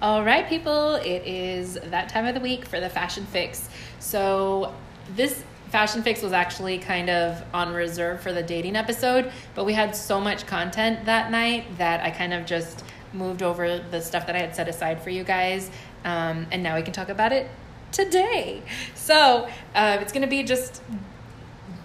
All 0.00 0.22
right, 0.22 0.48
people, 0.48 0.94
it 0.94 1.26
is 1.26 1.74
that 1.74 2.08
time 2.08 2.24
of 2.26 2.34
the 2.34 2.40
week 2.40 2.64
for 2.66 2.78
the 2.78 2.88
fashion 2.88 3.26
fix. 3.26 3.68
So, 3.98 4.72
this 5.16 5.42
Fashion 5.70 6.02
Fix 6.02 6.22
was 6.22 6.32
actually 6.32 6.78
kind 6.78 7.10
of 7.10 7.42
on 7.52 7.74
reserve 7.74 8.20
for 8.20 8.32
the 8.32 8.42
dating 8.42 8.76
episode, 8.76 9.30
but 9.54 9.64
we 9.66 9.74
had 9.74 9.94
so 9.94 10.20
much 10.20 10.46
content 10.46 11.04
that 11.04 11.30
night 11.30 11.78
that 11.78 12.02
I 12.02 12.10
kind 12.10 12.32
of 12.32 12.46
just 12.46 12.84
moved 13.12 13.42
over 13.42 13.78
the 13.78 14.00
stuff 14.00 14.26
that 14.26 14.36
I 14.36 14.38
had 14.38 14.54
set 14.54 14.68
aside 14.68 15.02
for 15.02 15.10
you 15.10 15.24
guys. 15.24 15.70
Um, 16.04 16.46
and 16.50 16.62
now 16.62 16.76
we 16.76 16.82
can 16.82 16.92
talk 16.92 17.08
about 17.08 17.32
it 17.32 17.50
today. 17.92 18.62
So 18.94 19.48
uh, 19.74 19.98
it's 20.00 20.12
going 20.12 20.22
to 20.22 20.28
be 20.28 20.42
just 20.42 20.82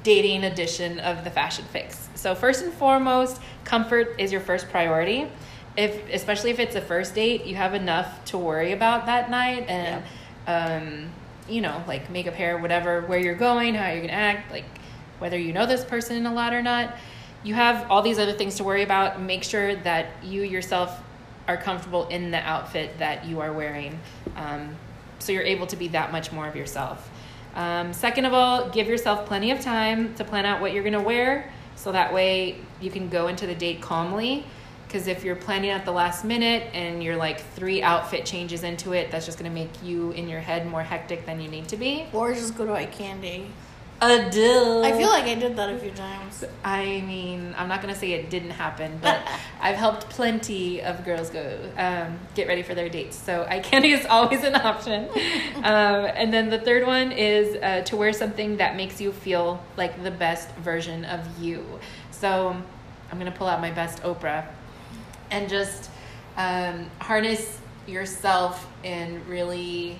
dating 0.04 0.44
edition 0.44 1.00
of 1.00 1.24
the 1.24 1.30
Fashion 1.30 1.66
Fix. 1.72 2.10
So 2.16 2.36
first 2.36 2.64
and 2.64 2.74
foremost, 2.74 3.42
comfort 3.64 4.16
is 4.18 4.32
your 4.32 4.42
first 4.42 4.70
priority. 4.70 5.28
If 5.76 6.10
especially 6.14 6.52
if 6.52 6.60
it's 6.60 6.76
a 6.76 6.82
first 6.82 7.16
date, 7.16 7.46
you 7.46 7.56
have 7.56 7.74
enough 7.74 8.24
to 8.26 8.38
worry 8.38 8.74
about 8.74 9.08
that 9.08 9.30
night 9.30 9.68
and 9.68 10.04
um, 10.46 11.10
you 11.48 11.62
know, 11.62 11.84
like 11.88 12.10
makeup, 12.10 12.34
hair, 12.34 12.58
whatever, 12.58 13.02
where 13.02 13.20
you're 13.20 13.36
going, 13.36 13.76
how 13.76 13.92
you're 13.92 14.02
gonna 14.02 14.14
act, 14.14 14.52
like 14.52 14.66
whether 15.20 15.38
you 15.38 15.54
know 15.54 15.66
this 15.66 15.84
person 15.84 16.26
a 16.26 16.34
lot 16.34 16.54
or 16.54 16.62
not. 16.62 16.96
You 17.44 17.54
have 17.56 17.90
all 17.92 18.02
these 18.02 18.20
other 18.20 18.34
things 18.34 18.56
to 18.56 18.64
worry 18.64 18.84
about. 18.84 19.22
Make 19.22 19.44
sure 19.44 19.76
that 19.76 20.08
you 20.24 20.44
yourself 20.44 21.02
are 21.48 21.58
comfortable 21.58 22.08
in 22.08 22.32
the 22.32 22.38
outfit 22.38 22.98
that 23.00 23.26
you 23.26 23.42
are 23.42 23.52
wearing. 23.52 24.00
Um, 24.36 24.76
so 25.20 25.32
you're 25.32 25.44
able 25.44 25.68
to 25.68 25.76
be 25.76 25.90
that 25.90 26.12
much 26.12 26.32
more 26.32 26.48
of 26.48 26.56
yourself. 26.56 27.10
Um, 27.56 27.94
second 27.94 28.26
of 28.26 28.34
all, 28.34 28.70
give 28.70 28.88
yourself 28.88 29.26
plenty 29.26 29.52
of 29.52 29.60
time 29.60 30.16
to 30.16 30.24
plan 30.24 30.46
out 30.46 30.62
what 30.62 30.74
you're 30.74 30.84
going 30.84 30.94
to 30.94 31.02
wear 31.02 31.52
so 31.76 31.92
that 31.92 32.14
way 32.14 32.58
you 32.82 32.90
can 32.90 33.10
go 33.10 33.28
into 33.28 33.46
the 33.46 33.56
date 33.56 33.82
calmly. 33.82 34.46
Because 34.94 35.08
if 35.08 35.24
you're 35.24 35.36
planning 35.36 35.72
at 35.72 35.86
the 35.86 35.92
last 35.92 36.24
minute 36.24 36.70
and 36.72 37.02
you're 37.02 37.16
like 37.16 37.40
three 37.56 37.82
outfit 37.82 38.28
changes 38.28 38.62
into 38.62 38.94
it, 38.94 39.10
that's 39.10 39.26
just 39.26 39.40
going 39.40 39.50
to 39.50 39.60
make 39.60 39.82
you 39.82 40.12
in 40.12 40.30
your 40.30 40.40
head 40.40 40.68
more 40.68 40.84
hectic 40.84 41.26
than 41.26 41.42
you 41.42 41.50
need 41.50 41.68
to 41.70 41.78
be. 41.78 42.06
Or 42.14 42.32
just 42.32 42.56
go 42.56 42.68
to 42.68 42.74
eye 42.74 42.86
candy. 42.86 43.48
A 44.02 44.30
dill. 44.30 44.86
I 44.86 44.92
feel 44.92 45.08
like 45.08 45.24
I 45.24 45.34
did 45.34 45.56
that 45.56 45.72
a 45.72 45.80
few 45.80 45.90
times. 45.90 46.44
I 46.64 47.02
mean, 47.08 47.56
I'm 47.58 47.68
not 47.70 47.82
gonna 47.82 47.96
say 47.96 48.12
it 48.12 48.30
didn't 48.30 48.52
happen, 48.52 49.00
but 49.02 49.28
I've 49.60 49.78
helped 49.78 50.10
plenty 50.10 50.84
of 50.84 51.04
girls 51.04 51.32
go 51.32 51.58
um, 51.76 52.20
get 52.36 52.48
ready 52.48 52.62
for 52.62 52.76
their 52.76 52.88
dates. 52.88 53.18
So 53.18 53.48
eye 53.50 53.62
candy 53.62 53.94
is 53.94 54.06
always 54.06 54.44
an 54.44 54.54
option. 54.54 55.06
um, 55.56 56.06
and 56.14 56.32
then 56.32 56.52
the 56.52 56.60
third 56.60 56.86
one 56.86 57.12
is 57.12 57.56
uh, 57.64 57.82
to 57.86 57.98
wear 57.98 58.14
something 58.14 58.58
that 58.58 58.76
makes 58.76 59.02
you 59.02 59.12
feel 59.12 59.60
like 59.76 60.04
the 60.04 60.12
best 60.12 60.54
version 60.58 61.04
of 61.04 61.42
you. 61.42 61.66
So 62.12 62.56
I'm 63.12 63.18
gonna 63.18 63.32
pull 63.32 63.48
out 63.48 63.60
my 63.60 63.72
best 63.72 64.04
Oprah 64.04 64.46
and 65.34 65.50
just 65.50 65.90
um, 66.38 66.90
harness 67.00 67.60
yourself 67.88 68.66
and 68.84 69.26
really 69.28 70.00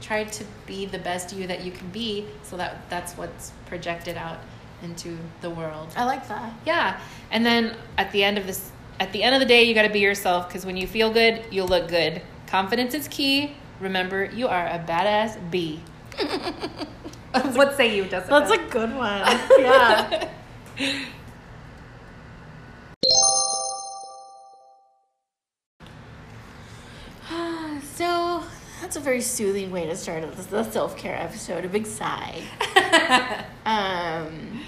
try 0.00 0.24
to 0.24 0.44
be 0.66 0.84
the 0.84 0.98
best 0.98 1.32
you 1.32 1.46
that 1.46 1.64
you 1.64 1.70
can 1.70 1.88
be 1.90 2.26
so 2.42 2.56
that 2.56 2.88
that's 2.90 3.16
what's 3.16 3.52
projected 3.66 4.16
out 4.16 4.38
into 4.82 5.16
the 5.40 5.48
world 5.48 5.88
I 5.96 6.04
like 6.04 6.26
that. 6.28 6.52
yeah 6.66 7.00
and 7.30 7.46
then 7.46 7.76
at 7.96 8.10
the 8.10 8.24
end 8.24 8.36
of 8.36 8.46
this 8.46 8.72
at 8.98 9.12
the 9.12 9.22
end 9.22 9.34
of 9.34 9.40
the 9.40 9.46
day 9.46 9.62
you 9.62 9.74
got 9.74 9.82
to 9.82 9.92
be 9.92 10.00
yourself 10.00 10.48
because 10.48 10.66
when 10.66 10.76
you 10.76 10.86
feel 10.86 11.12
good 11.12 11.44
you'll 11.50 11.68
look 11.68 11.88
good 11.88 12.20
confidence 12.48 12.94
is 12.94 13.06
key 13.08 13.54
remember 13.80 14.24
you 14.24 14.48
are 14.48 14.66
a 14.66 14.78
badass 14.86 15.38
bee 15.50 15.80
what 17.54 17.76
say 17.76 17.96
you 17.96 18.04
Jessica? 18.04 18.30
That's 18.30 18.50
a 18.50 18.58
good 18.68 18.94
one. 18.94 19.20
Yeah. 19.58 20.28
that's 28.92 29.00
a 29.00 29.04
very 29.04 29.22
soothing 29.22 29.70
way 29.70 29.86
to 29.86 29.96
start 29.96 30.22
the, 30.36 30.64
self 30.64 30.98
care 30.98 31.16
episode. 31.16 31.64
A 31.64 31.68
big 31.68 31.86
sigh. 31.86 32.42
Um. 33.64 34.60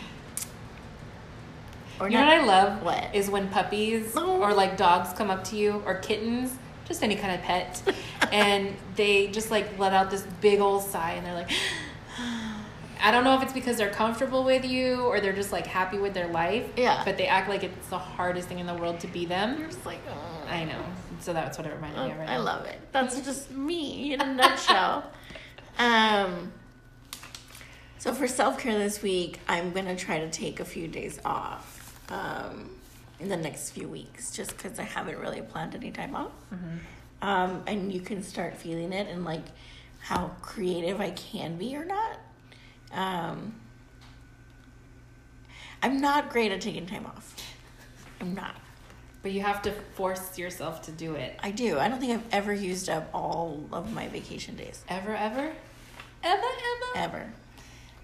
Or 2.01 2.09
you 2.09 2.17
know 2.17 2.25
not- 2.25 2.29
what 2.29 2.41
I 2.41 2.47
love? 2.47 2.83
What? 2.83 3.15
is 3.15 3.29
when 3.29 3.49
puppies 3.49 4.13
Oh. 4.17 4.41
or 4.41 4.55
like 4.55 4.77
dogs 4.79 5.13
come 5.13 5.29
up 5.31 5.43
to 5.45 5.57
you 5.57 5.83
or 5.85 5.97
kittens, 5.97 6.57
just 6.87 7.03
any 7.03 7.17
kind 7.17 7.35
of 7.35 7.43
pet, 7.43 7.83
and 8.33 8.75
they 8.97 9.27
just 9.27 9.51
like 9.51 9.79
let 9.79 9.93
out 9.93 10.11
this 10.11 10.27
big 10.41 10.61
old 10.61 10.85
sigh 10.85 11.13
and 11.13 11.27
they're 11.27 11.35
like, 11.35 11.51
I 13.05 13.11
don't 13.11 13.23
know 13.23 13.37
if 13.37 13.43
it's 13.43 13.53
because 13.53 13.77
they're 13.77 13.91
comfortable 13.91 14.45
with 14.45 14.65
you 14.65 15.03
or 15.03 15.21
they're 15.21 15.35
just 15.35 15.53
like 15.53 15.67
happy 15.67 15.99
with 15.99 16.15
their 16.15 16.29
life. 16.29 16.67
Yeah. 16.75 17.03
But 17.05 17.19
they 17.19 17.27
act 17.27 17.51
like 17.51 17.63
it's 17.63 17.89
the 17.89 17.99
hardest 17.99 18.49
thing 18.49 18.61
in 18.61 18.67
the 18.67 18.73
world 18.73 18.99
to 19.01 19.07
be 19.09 19.27
them. 19.27 19.59
You're 19.59 19.69
just 19.69 19.85
like, 19.85 20.01
oh. 20.09 20.47
I 20.49 20.65
know. 20.65 20.83
So 21.21 21.35
that's 21.35 21.59
what 21.59 21.67
it 21.67 21.75
reminded 21.75 22.03
me 22.03 22.13
of 22.13 22.19
right 22.19 22.31
I 22.31 22.37
now. 22.37 22.43
love 22.43 22.65
it. 22.65 22.81
That's 22.93 23.21
just 23.21 23.51
me 23.51 24.15
in 24.15 24.23
a 24.23 24.33
nutshell. 24.33 25.13
um, 25.79 26.51
so 27.99 28.15
for 28.15 28.27
self 28.27 28.59
care 28.59 28.79
this 28.79 29.03
week, 29.03 29.39
I'm 29.49 29.73
gonna 29.73 29.97
try 29.97 30.21
to 30.21 30.31
take 30.31 30.61
a 30.61 30.65
few 30.65 30.89
days 30.89 31.21
off 31.27 32.01
um, 32.09 32.71
in 33.21 33.29
the 33.29 33.37
next 33.37 33.73
few 33.73 33.87
weeks, 33.87 34.31
just 34.31 34.57
because 34.57 34.79
I 34.79 34.85
haven't 34.85 35.19
really 35.19 35.43
planned 35.43 35.75
any 35.75 35.91
time 35.91 36.17
off. 36.17 36.33
Mm-hmm. 36.55 36.77
Um, 37.21 37.65
and 37.67 37.93
you 37.93 38.01
can 38.01 38.23
start 38.23 38.57
feeling 38.57 38.95
it 38.95 39.09
and 39.09 39.27
like 39.27 39.45
how 39.99 40.33
creative 40.41 41.03
I 41.03 41.11
can 41.11 41.59
be 41.59 41.77
or 41.77 41.85
not. 41.85 42.19
Um, 42.95 43.55
I'm 45.83 46.01
not 46.01 46.31
great 46.31 46.53
at 46.53 46.61
taking 46.61 46.87
time 46.87 47.07
off. 47.07 47.35
I'm 48.21 48.35
not. 48.35 48.57
But 49.23 49.33
you 49.33 49.41
have 49.41 49.63
to 49.63 49.73
force 49.95 50.39
yourself 50.39 50.83
to 50.83 50.93
do 50.93 51.15
it. 51.15 51.39
I 51.43 51.51
do. 51.51 51.79
I 51.79 51.89
don't 51.89 51.99
think 51.99 52.13
I've 52.13 52.33
ever 52.33 52.53
used 52.53 52.89
up 52.89 53.09
all 53.13 53.65
of 53.73 53.93
my 53.93 54.09
vacation 54.09 54.57
days. 54.57 54.85
Ever, 54.89 55.15
ever? 55.15 55.53
Ever, 56.23 56.43
ever? 56.43 56.97
Ever. 56.97 57.33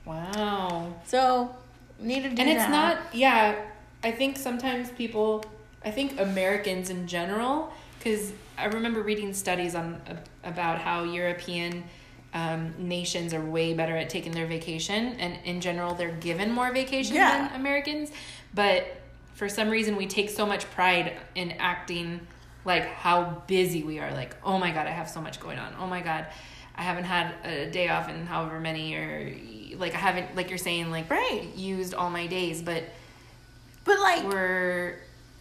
Wow. 0.04 0.94
So, 1.06 1.54
need 2.02 2.22
to 2.22 2.30
do 2.30 2.40
and 2.40 2.50
it's 2.50 2.64
that. 2.64 2.70
not 2.70 3.14
yeah 3.14 3.54
i 4.02 4.10
think 4.10 4.36
sometimes 4.36 4.90
people 4.92 5.44
i 5.84 5.90
think 5.90 6.18
americans 6.18 6.90
in 6.90 7.06
general 7.06 7.72
because 7.98 8.32
i 8.58 8.64
remember 8.64 9.02
reading 9.02 9.32
studies 9.32 9.74
on 9.74 10.00
about 10.44 10.78
how 10.78 11.04
european 11.04 11.84
um, 12.32 12.74
nations 12.78 13.34
are 13.34 13.40
way 13.44 13.74
better 13.74 13.96
at 13.96 14.08
taking 14.08 14.32
their 14.32 14.46
vacation 14.46 15.14
and 15.18 15.38
in 15.44 15.60
general 15.60 15.94
they're 15.94 16.12
given 16.12 16.50
more 16.52 16.72
vacation 16.72 17.16
Yeah. 17.16 17.48
than 17.48 17.60
americans 17.60 18.10
but 18.54 18.86
for 19.34 19.48
some 19.48 19.68
reason 19.70 19.96
we 19.96 20.06
take 20.06 20.30
so 20.30 20.46
much 20.46 20.70
pride 20.70 21.16
in 21.34 21.52
acting 21.52 22.20
like 22.64 22.84
how 22.86 23.42
busy 23.46 23.82
we 23.82 23.98
are 23.98 24.12
like 24.12 24.36
oh 24.44 24.58
my 24.58 24.70
god 24.70 24.86
i 24.86 24.90
have 24.90 25.08
so 25.08 25.20
much 25.20 25.40
going 25.40 25.58
on 25.58 25.74
oh 25.80 25.86
my 25.86 26.00
god 26.02 26.26
i 26.76 26.82
haven't 26.82 27.04
had 27.04 27.34
a 27.44 27.70
day 27.70 27.88
off 27.88 28.08
in 28.08 28.26
however 28.26 28.60
many 28.60 28.94
or 28.94 29.34
like 29.76 29.94
i 29.94 29.98
haven't 29.98 30.36
like 30.36 30.50
you're 30.50 30.58
saying 30.58 30.90
like 30.90 31.10
Right. 31.10 31.48
used 31.56 31.94
all 31.94 32.10
my 32.10 32.26
days 32.26 32.60
but 32.62 32.84
But 33.84 33.98
like 33.98 34.24
we're 34.24 34.98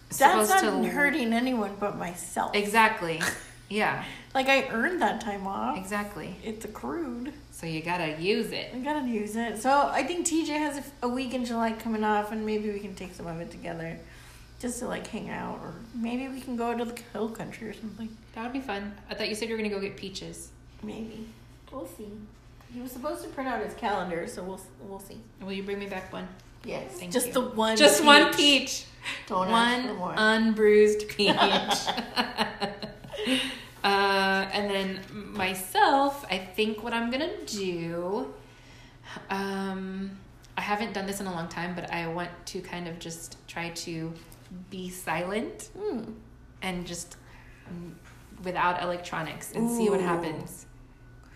that's 0.07 0.17
supposed 0.17 0.49
not 0.49 0.81
to 0.83 0.89
hurting 0.89 1.33
anyone 1.33 1.75
but 1.79 1.97
myself. 1.97 2.55
exactly 2.55 3.21
yeah 3.69 4.03
Like 4.33 4.47
I 4.49 4.67
earned 4.69 5.01
that 5.01 5.21
time 5.21 5.45
off. 5.47 5.77
exactly 5.77 6.35
It's 6.43 6.65
accrued. 6.65 7.33
so 7.51 7.65
you 7.67 7.81
gotta 7.81 8.19
use 8.19 8.51
it 8.51 8.71
I 8.73 8.79
gotta 8.79 9.07
use 9.07 9.35
it. 9.35 9.57
So 9.59 9.89
I 9.91 10.03
think 10.03 10.25
TJ 10.27 10.47
has 10.49 10.77
a, 10.79 10.83
a 11.03 11.07
week 11.09 11.33
in 11.33 11.45
July 11.45 11.71
coming 11.73 12.03
off, 12.03 12.31
and 12.31 12.45
maybe 12.45 12.71
we 12.71 12.79
can 12.79 12.95
take 12.95 13.13
some 13.13 13.27
of 13.27 13.39
it 13.41 13.51
together, 13.51 13.97
just 14.59 14.79
to 14.79 14.87
like 14.87 15.05
hang 15.07 15.29
out, 15.29 15.59
or 15.63 15.73
maybe 15.93 16.27
we 16.27 16.41
can 16.41 16.55
go 16.55 16.75
to 16.77 16.85
the 16.85 16.99
hill 17.13 17.29
country 17.29 17.69
or 17.69 17.73
something. 17.73 18.09
that 18.35 18.43
would 18.43 18.53
be 18.53 18.59
fun 18.61 18.93
i 19.09 19.13
thought 19.13 19.29
you 19.29 19.35
said 19.35 19.49
you 19.49 19.55
were 19.55 19.61
gonna 19.61 19.73
go 19.73 19.79
get 19.79 19.95
peaches 19.97 20.49
Maybe 20.81 21.27
we'll 21.71 21.85
see. 21.87 22.07
He 22.73 22.81
was 22.81 22.91
supposed 22.91 23.23
to 23.23 23.29
print 23.29 23.49
out 23.49 23.63
his 23.63 23.73
calendar, 23.73 24.27
so 24.27 24.43
we'll 24.43 24.61
we'll 24.81 24.99
see. 24.99 25.17
will 25.41 25.51
you 25.53 25.63
bring 25.63 25.79
me 25.79 25.87
back 25.87 26.11
one 26.13 26.27
Yes, 26.65 26.99
Thank 26.99 27.13
just 27.13 27.27
you. 27.27 27.33
the 27.33 27.41
one. 27.41 27.77
just 27.77 28.03
one 28.03 28.33
peach 28.33 28.85
Don't 29.27 29.49
one 29.49 29.95
more. 29.95 30.13
unbruised 30.17 31.07
peach 31.09 31.35
uh, 33.83 34.47
and 34.51 34.69
then 34.69 34.99
myself 35.33 36.25
i 36.29 36.37
think 36.37 36.83
what 36.83 36.93
i'm 36.93 37.09
gonna 37.11 37.37
do 37.45 38.33
um, 39.29 40.11
i 40.57 40.61
haven't 40.61 40.93
done 40.93 41.05
this 41.05 41.19
in 41.19 41.27
a 41.27 41.31
long 41.31 41.47
time 41.47 41.73
but 41.75 41.91
i 41.91 42.07
want 42.07 42.29
to 42.45 42.59
kind 42.61 42.87
of 42.87 42.99
just 42.99 43.37
try 43.47 43.69
to 43.69 44.13
be 44.69 44.89
silent 44.89 45.69
Hmm. 45.77 46.01
and 46.61 46.85
just 46.85 47.17
mm, 47.71 47.93
without 48.43 48.81
electronics 48.81 49.51
and 49.53 49.69
see 49.69 49.89
what 49.89 50.01
happens 50.01 50.65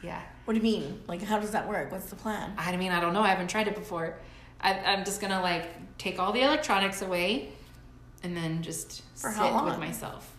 yeah 0.01 0.21
What 0.45 0.53
do 0.55 0.57
you 0.59 0.63
mean? 0.63 1.01
Like, 1.07 1.21
how 1.21 1.39
does 1.39 1.51
that 1.51 1.65
work? 1.69 1.89
What's 1.89 2.07
the 2.07 2.17
plan? 2.17 2.51
I 2.57 2.75
mean, 2.75 2.91
I 2.91 2.99
don't 2.99 3.13
know. 3.13 3.21
I 3.21 3.29
haven't 3.29 3.47
tried 3.49 3.69
it 3.69 3.75
before. 3.75 4.17
I, 4.59 4.73
I'm 4.89 5.05
just 5.05 5.21
gonna 5.21 5.41
like 5.41 5.65
take 5.97 6.19
all 6.19 6.33
the 6.33 6.41
electronics 6.41 7.01
away, 7.01 7.53
and 8.23 8.35
then 8.35 8.61
just 8.61 9.03
For 9.15 9.31
sit 9.31 9.53
with 9.63 9.79
myself. 9.79 10.35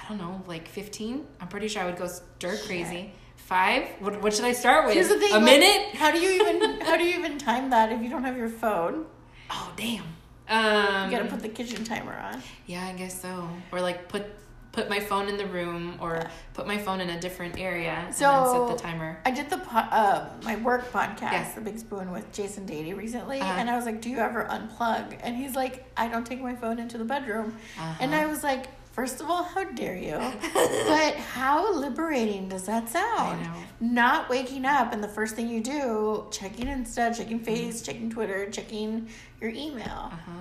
I 0.00 0.08
don't 0.08 0.18
know, 0.18 0.42
like 0.46 0.68
15. 0.68 1.26
I'm 1.40 1.48
pretty 1.48 1.68
sure 1.68 1.82
I 1.82 1.86
would 1.86 1.96
go 1.98 2.06
stir 2.06 2.56
crazy. 2.66 3.12
Five. 3.36 3.84
What, 4.00 4.20
what 4.22 4.34
should 4.34 4.44
I 4.44 4.52
start 4.52 4.84
with? 4.86 4.94
Here's 4.94 5.08
the 5.08 5.18
thing. 5.18 5.32
A 5.32 5.36
like, 5.36 5.44
minute? 5.44 5.94
How 5.94 6.10
do 6.10 6.18
you 6.18 6.30
even 6.42 6.80
how 6.82 6.96
do 6.96 7.04
you 7.04 7.18
even 7.18 7.38
time 7.38 7.70
that 7.70 7.90
if 7.92 8.02
you 8.02 8.10
don't 8.10 8.24
have 8.24 8.36
your 8.36 8.48
phone? 8.50 9.06
Oh 9.50 9.72
damn. 9.76 10.04
Um. 10.48 11.10
You 11.10 11.16
gotta 11.16 11.28
put 11.30 11.40
the 11.40 11.48
kitchen 11.48 11.84
timer 11.84 12.12
on. 12.16 12.42
Yeah, 12.66 12.86
I 12.86 12.92
guess 12.92 13.20
so. 13.20 13.48
Or 13.72 13.80
like 13.80 14.08
put 14.08 14.24
put 14.72 14.90
my 14.90 15.00
phone 15.00 15.28
in 15.28 15.36
the 15.38 15.46
room 15.46 15.96
or 16.00 16.22
put 16.52 16.66
my 16.66 16.76
phone 16.78 17.00
in 17.00 17.08
a 17.10 17.18
different 17.20 17.58
area 17.58 18.06
So 18.12 18.26
and 18.30 18.68
set 18.70 18.76
the 18.76 18.82
timer. 18.90 19.18
I 19.24 19.30
did 19.30 19.48
the 19.50 19.58
po- 19.58 19.78
uh, 19.78 20.28
my 20.44 20.56
work 20.56 20.92
podcast, 20.92 21.20
Yeah. 21.32 21.52
The 21.54 21.60
Big 21.62 21.78
Spoon, 21.78 22.10
with 22.12 22.30
Jason 22.32 22.66
Dady 22.66 22.94
recently, 22.96 23.40
Uh-huh. 23.40 23.54
and 23.58 23.68
I 23.70 23.76
was 23.76 23.86
like, 23.86 24.00
"Do 24.02 24.10
you 24.10 24.18
ever 24.18 24.44
unplug?" 24.44 25.18
And 25.22 25.34
he's 25.36 25.54
like, 25.56 25.84
"I 25.96 26.08
don't 26.08 26.24
take 26.26 26.40
my 26.42 26.54
phone 26.54 26.78
into 26.78 26.98
the 26.98 27.04
bedroom." 27.04 27.56
And 28.00 28.12
Uh-huh. 28.12 28.22
I 28.22 28.26
was 28.26 28.42
like, 28.44 28.66
first 28.98 29.20
of 29.20 29.30
all, 29.30 29.44
how 29.44 29.62
dare 29.62 29.96
you? 29.96 30.18
but 30.54 31.14
how 31.14 31.72
liberating 31.72 32.48
does 32.48 32.64
that 32.66 32.88
sound? 32.88 33.40
know. 33.44 33.54
Not 33.80 34.28
waking 34.28 34.64
up 34.64 34.92
and 34.92 35.00
the 35.04 35.06
first 35.08 35.36
thing 35.36 35.48
you 35.48 35.60
do, 35.62 36.26
checking 36.32 36.66
Insta, 36.66 37.16
checking 37.16 37.38
Mm-hmm. 37.38 37.44
Face, 37.44 37.80
checking 37.82 38.10
Twitter, 38.10 38.50
checking 38.50 39.08
your 39.40 39.50
email, 39.50 40.10
Uh-huh. 40.12 40.32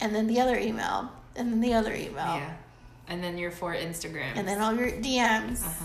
and 0.00 0.14
then 0.14 0.28
the 0.28 0.40
other 0.40 0.56
email, 0.56 1.10
and 1.34 1.50
then 1.52 1.60
the 1.60 1.74
other 1.74 1.92
email, 1.92 2.36
Yeah. 2.36 2.52
And 3.08 3.20
then 3.24 3.36
your 3.36 3.50
four 3.50 3.74
Instagrams. 3.74 4.36
and 4.36 4.46
then 4.46 4.60
all 4.62 4.72
your 4.76 4.92
DMs. 4.92 5.64
Uh-huh. 5.66 5.84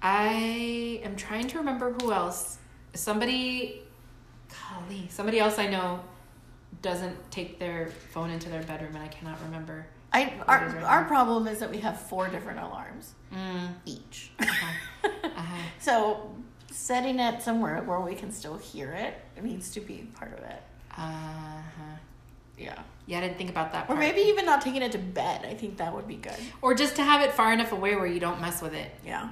I 0.00 1.00
am 1.04 1.14
trying 1.14 1.46
to 1.48 1.58
remember 1.58 1.92
who 1.92 2.10
else. 2.10 2.56
Somebody, 2.94 3.82
golly, 4.48 5.08
somebody 5.10 5.38
else 5.40 5.58
I 5.58 5.66
know 5.68 6.00
doesn't 6.80 7.16
take 7.30 7.58
their 7.58 7.88
phone 8.14 8.30
into 8.30 8.48
their 8.48 8.62
bedroom, 8.62 8.94
and 8.94 9.04
I 9.04 9.08
cannot 9.08 9.38
remember. 9.44 9.86
I 10.14 10.34
our, 10.46 10.66
right 10.66 10.84
our 10.84 11.04
problem 11.04 11.46
is 11.46 11.58
that 11.60 11.70
we 11.70 11.78
have 11.78 12.00
four 12.00 12.28
different 12.28 12.60
alarms 12.60 13.14
Mm. 13.32 13.74
each. 13.86 14.30
Uh-huh. 15.04 15.56
so 15.80 16.30
setting 16.70 17.18
it 17.18 17.42
somewhere 17.42 17.82
where 17.82 18.00
we 18.00 18.14
can 18.14 18.30
still 18.30 18.56
hear 18.58 18.92
it 18.92 19.14
needs 19.42 19.70
to 19.70 19.80
be 19.80 20.08
part 20.14 20.32
of 20.38 20.44
it. 20.44 20.62
Uh-huh. 20.96 21.96
Yeah. 22.58 22.78
Yeah, 23.06 23.18
I 23.18 23.20
didn't 23.22 23.38
think 23.38 23.50
about 23.50 23.72
that. 23.72 23.88
Or 23.90 23.96
maybe 23.96 24.20
even 24.20 24.44
not 24.46 24.60
taking 24.60 24.82
it 24.82 24.92
to 24.92 24.98
bed. 24.98 25.44
I 25.44 25.54
think 25.54 25.78
that 25.78 25.92
would 25.94 26.06
be 26.06 26.16
good. 26.16 26.36
or 26.60 26.74
just 26.74 26.94
to 26.96 27.02
have 27.02 27.20
it 27.22 27.32
far 27.32 27.52
enough 27.52 27.72
away 27.72 27.96
where 27.96 28.06
you 28.06 28.20
don't 28.20 28.40
mess 28.40 28.62
with 28.62 28.74
it. 28.74 28.90
Yeah. 29.04 29.30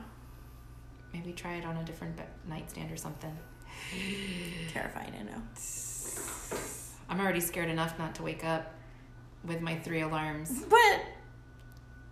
Maybe 1.12 1.32
try 1.32 1.54
it 1.54 1.64
on 1.64 1.76
a 1.76 1.84
different 1.84 2.18
nightstand 2.48 2.90
or 2.90 2.96
something. 2.96 3.36
Terrifying, 4.72 5.12
I 5.20 5.22
know. 5.24 5.42
I'm 7.08 7.20
already 7.20 7.40
scared 7.40 7.68
enough 7.68 7.98
not 7.98 8.14
to 8.16 8.22
wake 8.22 8.44
up 8.44 8.74
with 9.44 9.60
my 9.60 9.76
three 9.76 10.00
alarms. 10.00 10.64
But 10.68 11.00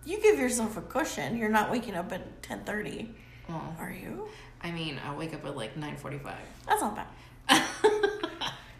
you 0.05 0.21
give 0.21 0.39
yourself 0.39 0.77
a 0.77 0.81
cushion. 0.81 1.37
You're 1.37 1.49
not 1.49 1.71
waking 1.71 1.95
up 1.95 2.11
at 2.11 2.41
ten 2.41 2.63
thirty, 2.63 3.13
Well, 3.47 3.75
are 3.79 3.91
you? 3.91 4.27
I 4.61 4.71
mean, 4.71 4.99
I'll 5.05 5.15
wake 5.15 5.33
up 5.33 5.45
at 5.45 5.55
like 5.55 5.75
9:45. 5.75 6.35
That's 6.67 6.81
not 6.81 6.95
bad. 6.95 7.63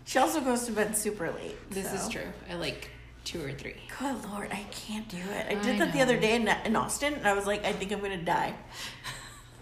She 0.09 0.17
also 0.17 0.41
goes 0.41 0.65
to 0.65 0.71
bed 0.71 0.97
super 0.97 1.29
late. 1.29 1.55
This 1.69 1.87
so. 1.87 1.95
is 1.95 2.09
true. 2.09 2.25
I 2.49 2.55
like 2.55 2.89
two 3.25 3.45
or 3.45 3.51
three. 3.51 3.75
Good 3.99 4.25
lord, 4.31 4.51
I 4.51 4.65
can't 4.71 5.07
do 5.07 5.17
it. 5.17 5.45
I 5.47 5.51
I 5.51 5.61
did 5.61 5.79
that 5.79 5.93
the 5.93 6.01
other 6.01 6.19
day 6.19 6.35
in, 6.35 6.47
in 6.65 6.75
Austin, 6.75 7.13
and 7.13 7.27
I 7.27 7.33
was 7.33 7.45
like, 7.45 7.63
I 7.63 7.73
think 7.73 7.91
I'm 7.91 8.01
gonna 8.01 8.17
die. 8.17 8.55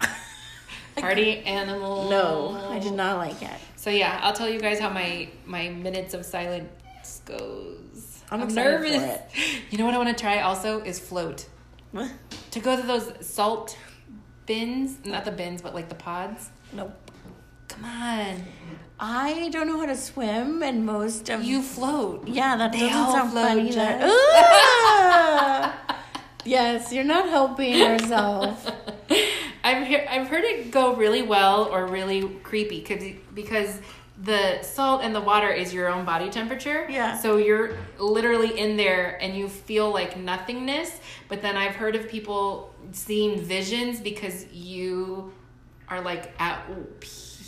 I 0.00 1.00
Party 1.02 1.40
animal. 1.40 2.08
No, 2.08 2.66
I 2.70 2.78
did 2.78 2.94
not 2.94 3.18
like 3.18 3.42
it. 3.42 3.60
So 3.76 3.90
yeah, 3.90 4.20
I'll 4.22 4.32
tell 4.32 4.48
you 4.48 4.58
guys 4.58 4.78
how 4.78 4.88
my 4.88 5.28
my 5.44 5.68
minutes 5.68 6.14
of 6.14 6.24
silence 6.24 7.20
goes. 7.26 7.76
I'm 8.30 8.48
for 8.50 8.84
it. 8.84 9.22
You 9.70 9.78
know 9.78 9.84
what 9.86 9.94
I 9.94 9.98
want 9.98 10.16
to 10.16 10.20
try 10.20 10.40
also 10.40 10.80
is 10.80 10.98
float. 10.98 11.46
What? 11.92 12.10
To 12.52 12.60
go 12.60 12.76
to 12.76 12.86
those 12.86 13.12
salt 13.20 13.76
bins, 14.46 14.98
not 15.04 15.24
the 15.24 15.30
bins, 15.30 15.62
but 15.62 15.74
like 15.74 15.88
the 15.88 15.94
pods. 15.94 16.50
Nope. 16.72 16.92
Come 17.68 17.84
on, 17.84 18.44
I 18.98 19.50
don't 19.52 19.66
know 19.66 19.78
how 19.78 19.86
to 19.86 19.96
swim, 19.96 20.62
and 20.62 20.84
most 20.84 21.28
of 21.28 21.44
you 21.44 21.62
float. 21.62 22.26
yeah, 22.26 22.56
that 22.56 22.72
They 22.72 22.80
doesn't 22.80 23.12
sound 23.12 23.30
float, 23.32 23.48
fun 23.48 23.60
either. 23.60 23.98
Ah! 24.02 25.98
yes, 26.44 26.92
you're 26.92 27.04
not 27.04 27.28
helping 27.28 27.74
yourself. 27.78 28.70
I've 29.64 29.86
heard 29.86 30.06
I've 30.08 30.28
heard 30.28 30.44
it 30.44 30.70
go 30.70 30.94
really 30.96 31.22
well 31.22 31.64
or 31.64 31.86
really 31.86 32.26
creepy 32.42 32.80
because 32.80 33.04
because 33.34 33.80
the 34.22 34.60
salt 34.62 35.02
and 35.02 35.14
the 35.14 35.20
water 35.20 35.50
is 35.50 35.72
your 35.72 35.88
own 35.88 36.04
body 36.04 36.28
temperature. 36.28 36.86
Yeah. 36.90 37.16
So 37.16 37.36
you're 37.36 37.76
literally 37.98 38.58
in 38.58 38.76
there 38.76 39.16
and 39.22 39.36
you 39.36 39.48
feel 39.48 39.92
like 39.92 40.16
nothingness. 40.16 41.00
But 41.28 41.40
then 41.40 41.56
I've 41.56 41.76
heard 41.76 41.94
of 41.94 42.08
people 42.08 42.74
seeing 42.92 43.40
visions 43.40 44.00
because 44.00 44.46
you 44.52 45.32
are 45.88 46.00
like 46.00 46.32
at 46.40 46.62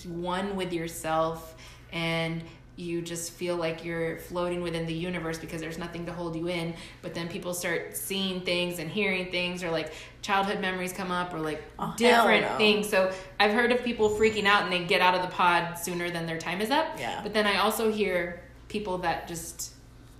one 0.06 0.56
with 0.56 0.72
yourself 0.72 1.54
and 1.92 2.42
you 2.80 3.02
just 3.02 3.32
feel 3.32 3.56
like 3.56 3.84
you're 3.84 4.18
floating 4.18 4.62
within 4.62 4.86
the 4.86 4.92
universe 4.94 5.38
because 5.38 5.60
there's 5.60 5.78
nothing 5.78 6.06
to 6.06 6.12
hold 6.12 6.34
you 6.34 6.48
in 6.48 6.74
but 7.02 7.14
then 7.14 7.28
people 7.28 7.52
start 7.54 7.96
seeing 7.96 8.40
things 8.40 8.78
and 8.78 8.90
hearing 8.90 9.30
things 9.30 9.62
or 9.62 9.70
like 9.70 9.92
childhood 10.22 10.60
memories 10.60 10.92
come 10.92 11.10
up 11.10 11.32
or 11.34 11.38
like 11.40 11.62
Oh, 11.78 11.94
different 11.96 12.46
no. 12.50 12.56
things 12.56 12.88
so 12.88 13.12
i've 13.38 13.52
heard 13.52 13.70
of 13.72 13.84
people 13.84 14.10
freaking 14.10 14.46
out 14.46 14.62
and 14.64 14.72
they 14.72 14.84
get 14.84 15.00
out 15.00 15.14
of 15.14 15.22
the 15.22 15.28
pod 15.28 15.78
sooner 15.78 16.10
than 16.10 16.26
their 16.26 16.38
time 16.38 16.60
is 16.60 16.70
up 16.70 16.98
Yeah. 16.98 17.20
but 17.22 17.34
then 17.34 17.46
i 17.46 17.58
also 17.58 17.92
hear 17.92 18.42
people 18.68 18.98
that 18.98 19.28
just 19.28 19.72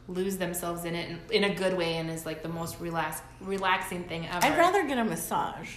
lose 0.08 0.36
themselves 0.38 0.84
in 0.84 0.94
it 0.96 1.08
in, 1.30 1.44
in 1.44 1.50
a 1.50 1.54
good 1.54 1.76
way 1.78 1.96
and 1.96 2.10
is 2.10 2.26
like 2.26 2.42
the 2.42 2.48
most 2.48 2.78
relax 2.80 3.22
relaxing 3.40 4.04
thing 4.04 4.26
ever 4.26 4.44
I'd 4.44 4.58
rather 4.58 4.86
get 4.86 4.98
a 4.98 5.04
massage. 5.04 5.70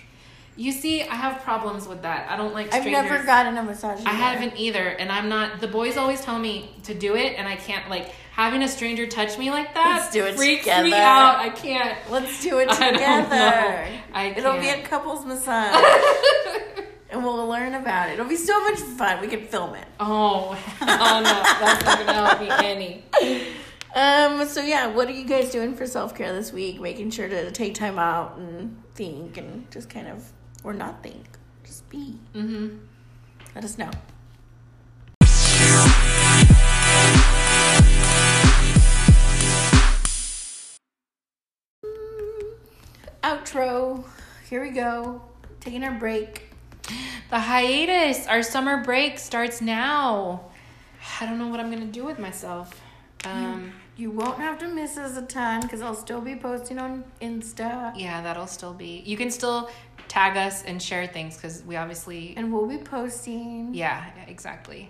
You 0.56 0.72
see 0.72 1.02
i 1.02 1.16
have 1.16 1.42
problems 1.42 1.88
with 1.88 2.02
that 2.04 2.30
i 2.30 2.36
don't 2.36 2.54
like 2.54 2.72
I've 2.74 2.86
never 2.86 3.24
gotten 3.24 3.58
a 3.58 3.64
massage. 3.64 4.04
I 4.06 4.12
haven't 4.12 4.56
either, 4.58 4.88
and 4.88 5.12
I'm 5.12 5.28
not. 5.30 5.60
The 5.62 5.68
boys 5.68 5.98
always 5.98 6.22
tell 6.22 6.38
me 6.38 6.70
to 6.84 6.94
do 6.94 7.16
it, 7.16 7.34
and 7.38 7.48
I 7.48 7.56
can't. 7.56 7.90
Like 7.90 8.10
having 8.34 8.62
a 8.64 8.68
stranger 8.68 9.06
touch 9.08 9.38
me 9.38 9.50
like 9.52 9.74
that 9.74 10.00
Let's 10.02 10.14
do 10.14 10.26
it 10.26 10.36
freaks 10.36 10.66
me 10.68 10.94
out. 10.94 11.38
I 11.38 11.50
can't. 11.50 11.98
Let's 12.12 12.42
do 12.44 12.60
it 12.60 12.70
I 12.72 12.92
together. 12.92 13.36
know. 13.36 14.00
I 14.14 14.26
It'll 14.38 14.60
be 14.60 14.70
a 14.70 14.82
couples 14.84 15.26
massage, 15.26 15.76
and 17.10 17.24
we'll 17.24 17.48
learn 17.48 17.74
about 17.74 18.10
it. 18.10 18.14
It'll 18.14 18.26
be 18.26 18.36
so 18.36 18.60
much 18.64 18.80
fun. 18.80 19.22
We 19.22 19.28
can 19.28 19.46
film 19.48 19.74
it. 19.76 19.86
Oh 20.00 20.52
hell 20.80 21.22
no! 21.22 21.32
That's 21.34 21.86
not 21.86 22.00
gonna 22.06 22.14
help 22.28 22.40
me 22.42 22.50
any. 22.52 23.04
Um. 23.96 24.48
So 24.48 24.62
yeah, 24.62 24.88
what 24.88 25.08
are 25.08 25.12
you 25.14 25.26
guys 25.26 25.52
doing 25.52 25.76
for 25.76 25.86
self 25.88 26.16
care 26.16 26.34
this 26.34 26.52
week? 26.54 26.80
Making 26.82 27.10
sure 27.12 27.28
to 27.28 27.52
take 27.52 27.76
time 27.76 27.98
out 28.00 28.38
and 28.38 28.82
think, 28.96 29.38
and 29.38 29.70
just 29.72 29.90
kind 29.90 30.08
of, 30.08 30.32
or 30.64 30.74
not 30.74 31.02
think, 31.04 31.26
just 31.66 31.88
be. 31.90 32.18
Mm-hmm. 32.34 32.78
Let 33.56 33.64
us 33.64 33.78
know. 33.78 33.92
Outro. 43.24 44.04
Here 44.50 44.62
we 44.62 44.70
go. 44.72 45.22
Taking 45.60 45.84
our 45.84 45.98
break. 45.98 46.50
The 47.30 47.40
hiatus, 47.40 48.28
our 48.28 48.44
summer 48.44 48.84
break 48.84 49.18
starts 49.18 49.62
now. 49.62 50.46
I 51.20 51.26
don't 51.26 51.40
know 51.40 51.48
what 51.48 51.60
I'm 51.60 51.72
gonna 51.72 51.86
do 51.86 52.04
with 52.04 52.20
myself. 52.20 52.82
Um, 53.26 53.72
You 53.96 54.12
won't 54.12 54.38
have 54.40 54.58
to 54.60 54.68
miss 54.68 54.98
us 54.98 55.16
a 55.18 55.22
ton 55.22 55.62
because 55.62 55.82
I'll 55.82 55.96
still 55.96 56.20
be 56.20 56.36
posting 56.36 56.80
on 56.80 57.04
Insta. 57.22 57.94
yeah, 57.96 58.22
that'll 58.22 58.48
still 58.48 58.74
be. 58.74 59.02
You 59.06 59.16
can 59.18 59.32
still 59.32 59.70
tag 60.14 60.38
us 60.38 60.62
and 60.64 60.80
share 60.80 61.08
things 61.08 61.36
because 61.36 61.64
we 61.64 61.76
obviously 61.76 62.36
And 62.38 62.54
we'll 62.54 62.68
be 62.68 62.78
posting. 62.78 63.74
Yeah, 63.74 64.06
exactly. 64.28 64.90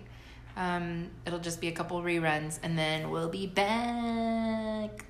Um, 0.57 1.11
it'll 1.25 1.39
just 1.39 1.61
be 1.61 1.69
a 1.69 1.71
couple 1.71 2.01
reruns, 2.01 2.59
and 2.61 2.77
then 2.77 3.09
we'll 3.09 3.29
be 3.29 3.47
back. 3.47 5.05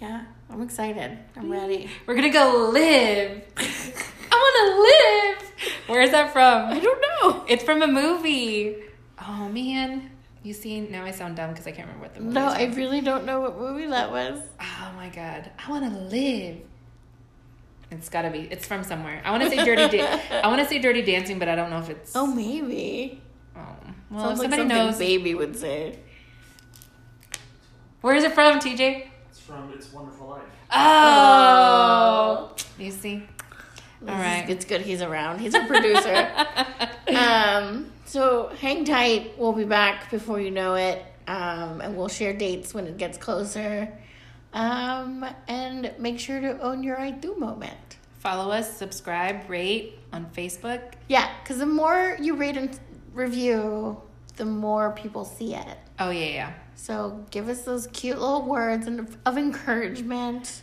Yeah, 0.00 0.24
I'm 0.50 0.62
excited. 0.62 1.18
I'm 1.36 1.50
ready. 1.52 1.90
We're 2.06 2.14
gonna 2.14 2.32
go 2.32 2.70
live. 2.72 3.42
I 4.32 4.36
want 4.42 4.56
to 4.62 4.66
live. 4.88 5.52
Where's 5.88 6.10
that 6.10 6.32
from? 6.32 6.72
I 6.72 6.80
don't 6.80 7.00
know. 7.00 7.44
It's 7.48 7.62
from 7.62 7.82
a 7.82 7.86
movie. 7.86 8.76
Oh 9.20 9.48
man, 9.48 10.10
you 10.42 10.54
see? 10.54 10.80
Now 10.80 11.04
I 11.04 11.10
sound 11.10 11.36
dumb 11.36 11.50
because 11.50 11.66
I 11.66 11.72
can't 11.72 11.86
remember 11.86 12.06
what 12.06 12.14
the 12.14 12.20
movie. 12.20 12.34
No, 12.34 12.48
is 12.48 12.54
I 12.54 12.76
really 12.76 13.02
don't 13.02 13.26
know 13.26 13.40
what 13.40 13.58
movie 13.58 13.86
that 13.86 14.10
was. 14.10 14.40
Oh 14.58 14.92
my 14.96 15.10
god, 15.10 15.50
I 15.58 15.70
want 15.70 15.84
to 15.84 15.98
live. 16.00 16.56
It's 17.90 18.08
gotta 18.08 18.30
be. 18.30 18.40
It's 18.50 18.66
from 18.66 18.84
somewhere. 18.84 19.22
I 19.24 19.30
want 19.30 19.42
to 19.44 19.50
say 19.50 19.64
Dirty. 19.64 19.98
Da- 19.98 20.20
I 20.44 20.48
want 20.48 20.60
to 20.60 20.68
say 20.68 20.78
Dirty 20.78 21.02
Dancing, 21.02 21.38
but 21.38 21.48
I 21.48 21.54
don't 21.56 21.70
know 21.70 21.78
if 21.78 21.88
it's. 21.88 22.14
Oh, 22.14 22.26
maybe. 22.26 23.20
Oh. 23.56 23.60
Well, 24.10 24.20
Sounds 24.20 24.32
if 24.40 24.50
like 24.50 24.58
somebody 24.58 24.60
something 24.62 24.76
knows. 24.86 24.98
baby 24.98 25.34
would 25.34 25.56
say. 25.56 25.98
Where 28.00 28.14
is 28.14 28.24
it 28.24 28.32
from, 28.32 28.58
TJ? 28.60 29.06
It's 29.30 29.40
from 29.40 29.72
It's 29.74 29.92
Wonderful 29.92 30.28
Life. 30.28 30.42
Oh, 30.70 32.54
you 32.78 32.90
see. 32.90 33.22
This 34.00 34.10
All 34.14 34.20
is- 34.20 34.50
It's 34.50 34.64
good 34.64 34.82
he's 34.82 35.02
around. 35.02 35.40
He's 35.40 35.54
a 35.54 35.64
producer. 35.64 36.28
um, 37.18 37.90
so 38.04 38.52
hang 38.60 38.84
tight. 38.84 39.34
We'll 39.38 39.52
be 39.52 39.64
back 39.64 40.10
before 40.10 40.40
you 40.40 40.50
know 40.50 40.74
it. 40.74 41.04
Um, 41.26 41.80
and 41.80 41.96
we'll 41.96 42.08
share 42.08 42.32
dates 42.32 42.72
when 42.72 42.86
it 42.86 42.96
gets 42.96 43.18
closer. 43.18 43.92
Um, 44.58 45.24
and 45.46 45.92
make 45.98 46.18
sure 46.18 46.40
to 46.40 46.60
own 46.60 46.82
your 46.82 46.98
I 46.98 47.12
do 47.12 47.36
moment. 47.36 47.96
Follow 48.18 48.50
us, 48.50 48.76
subscribe, 48.76 49.48
rate 49.48 49.98
on 50.12 50.26
Facebook. 50.36 50.82
Yeah, 51.08 51.30
because 51.42 51.58
the 51.58 51.66
more 51.66 52.16
you 52.20 52.34
rate 52.34 52.56
and 52.56 52.78
review, 53.14 54.00
the 54.36 54.44
more 54.44 54.90
people 54.92 55.24
see 55.24 55.54
it. 55.54 55.78
Oh 56.00 56.10
yeah, 56.10 56.26
yeah. 56.26 56.52
So 56.74 57.24
give 57.30 57.48
us 57.48 57.62
those 57.62 57.86
cute 57.88 58.18
little 58.18 58.42
words 58.42 58.86
and 58.88 59.16
of 59.24 59.38
encouragement. 59.38 60.62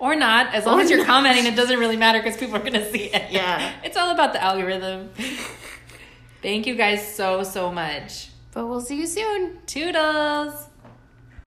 or 0.00 0.16
not. 0.16 0.52
As 0.54 0.66
long 0.66 0.80
Or 0.80 0.82
as 0.82 0.90
you're 0.90 0.98
not. 0.98 1.06
commenting, 1.06 1.46
it 1.46 1.54
doesn't 1.54 1.78
really 1.78 1.96
matter 1.96 2.18
because 2.20 2.36
people 2.36 2.56
are 2.56 2.64
gonna 2.64 2.90
see 2.90 3.04
it. 3.04 3.30
Yeah. 3.30 3.72
it's 3.84 3.96
all 3.96 4.10
about 4.10 4.32
the 4.32 4.42
algorithm. 4.42 5.10
Thank 6.42 6.66
you 6.66 6.74
guys 6.74 7.14
so 7.14 7.42
so 7.44 7.70
much. 7.70 8.30
But 8.52 8.66
we'll 8.66 8.80
see 8.80 8.96
you 8.98 9.06
soon. 9.06 9.58
Toodles. 9.66 10.67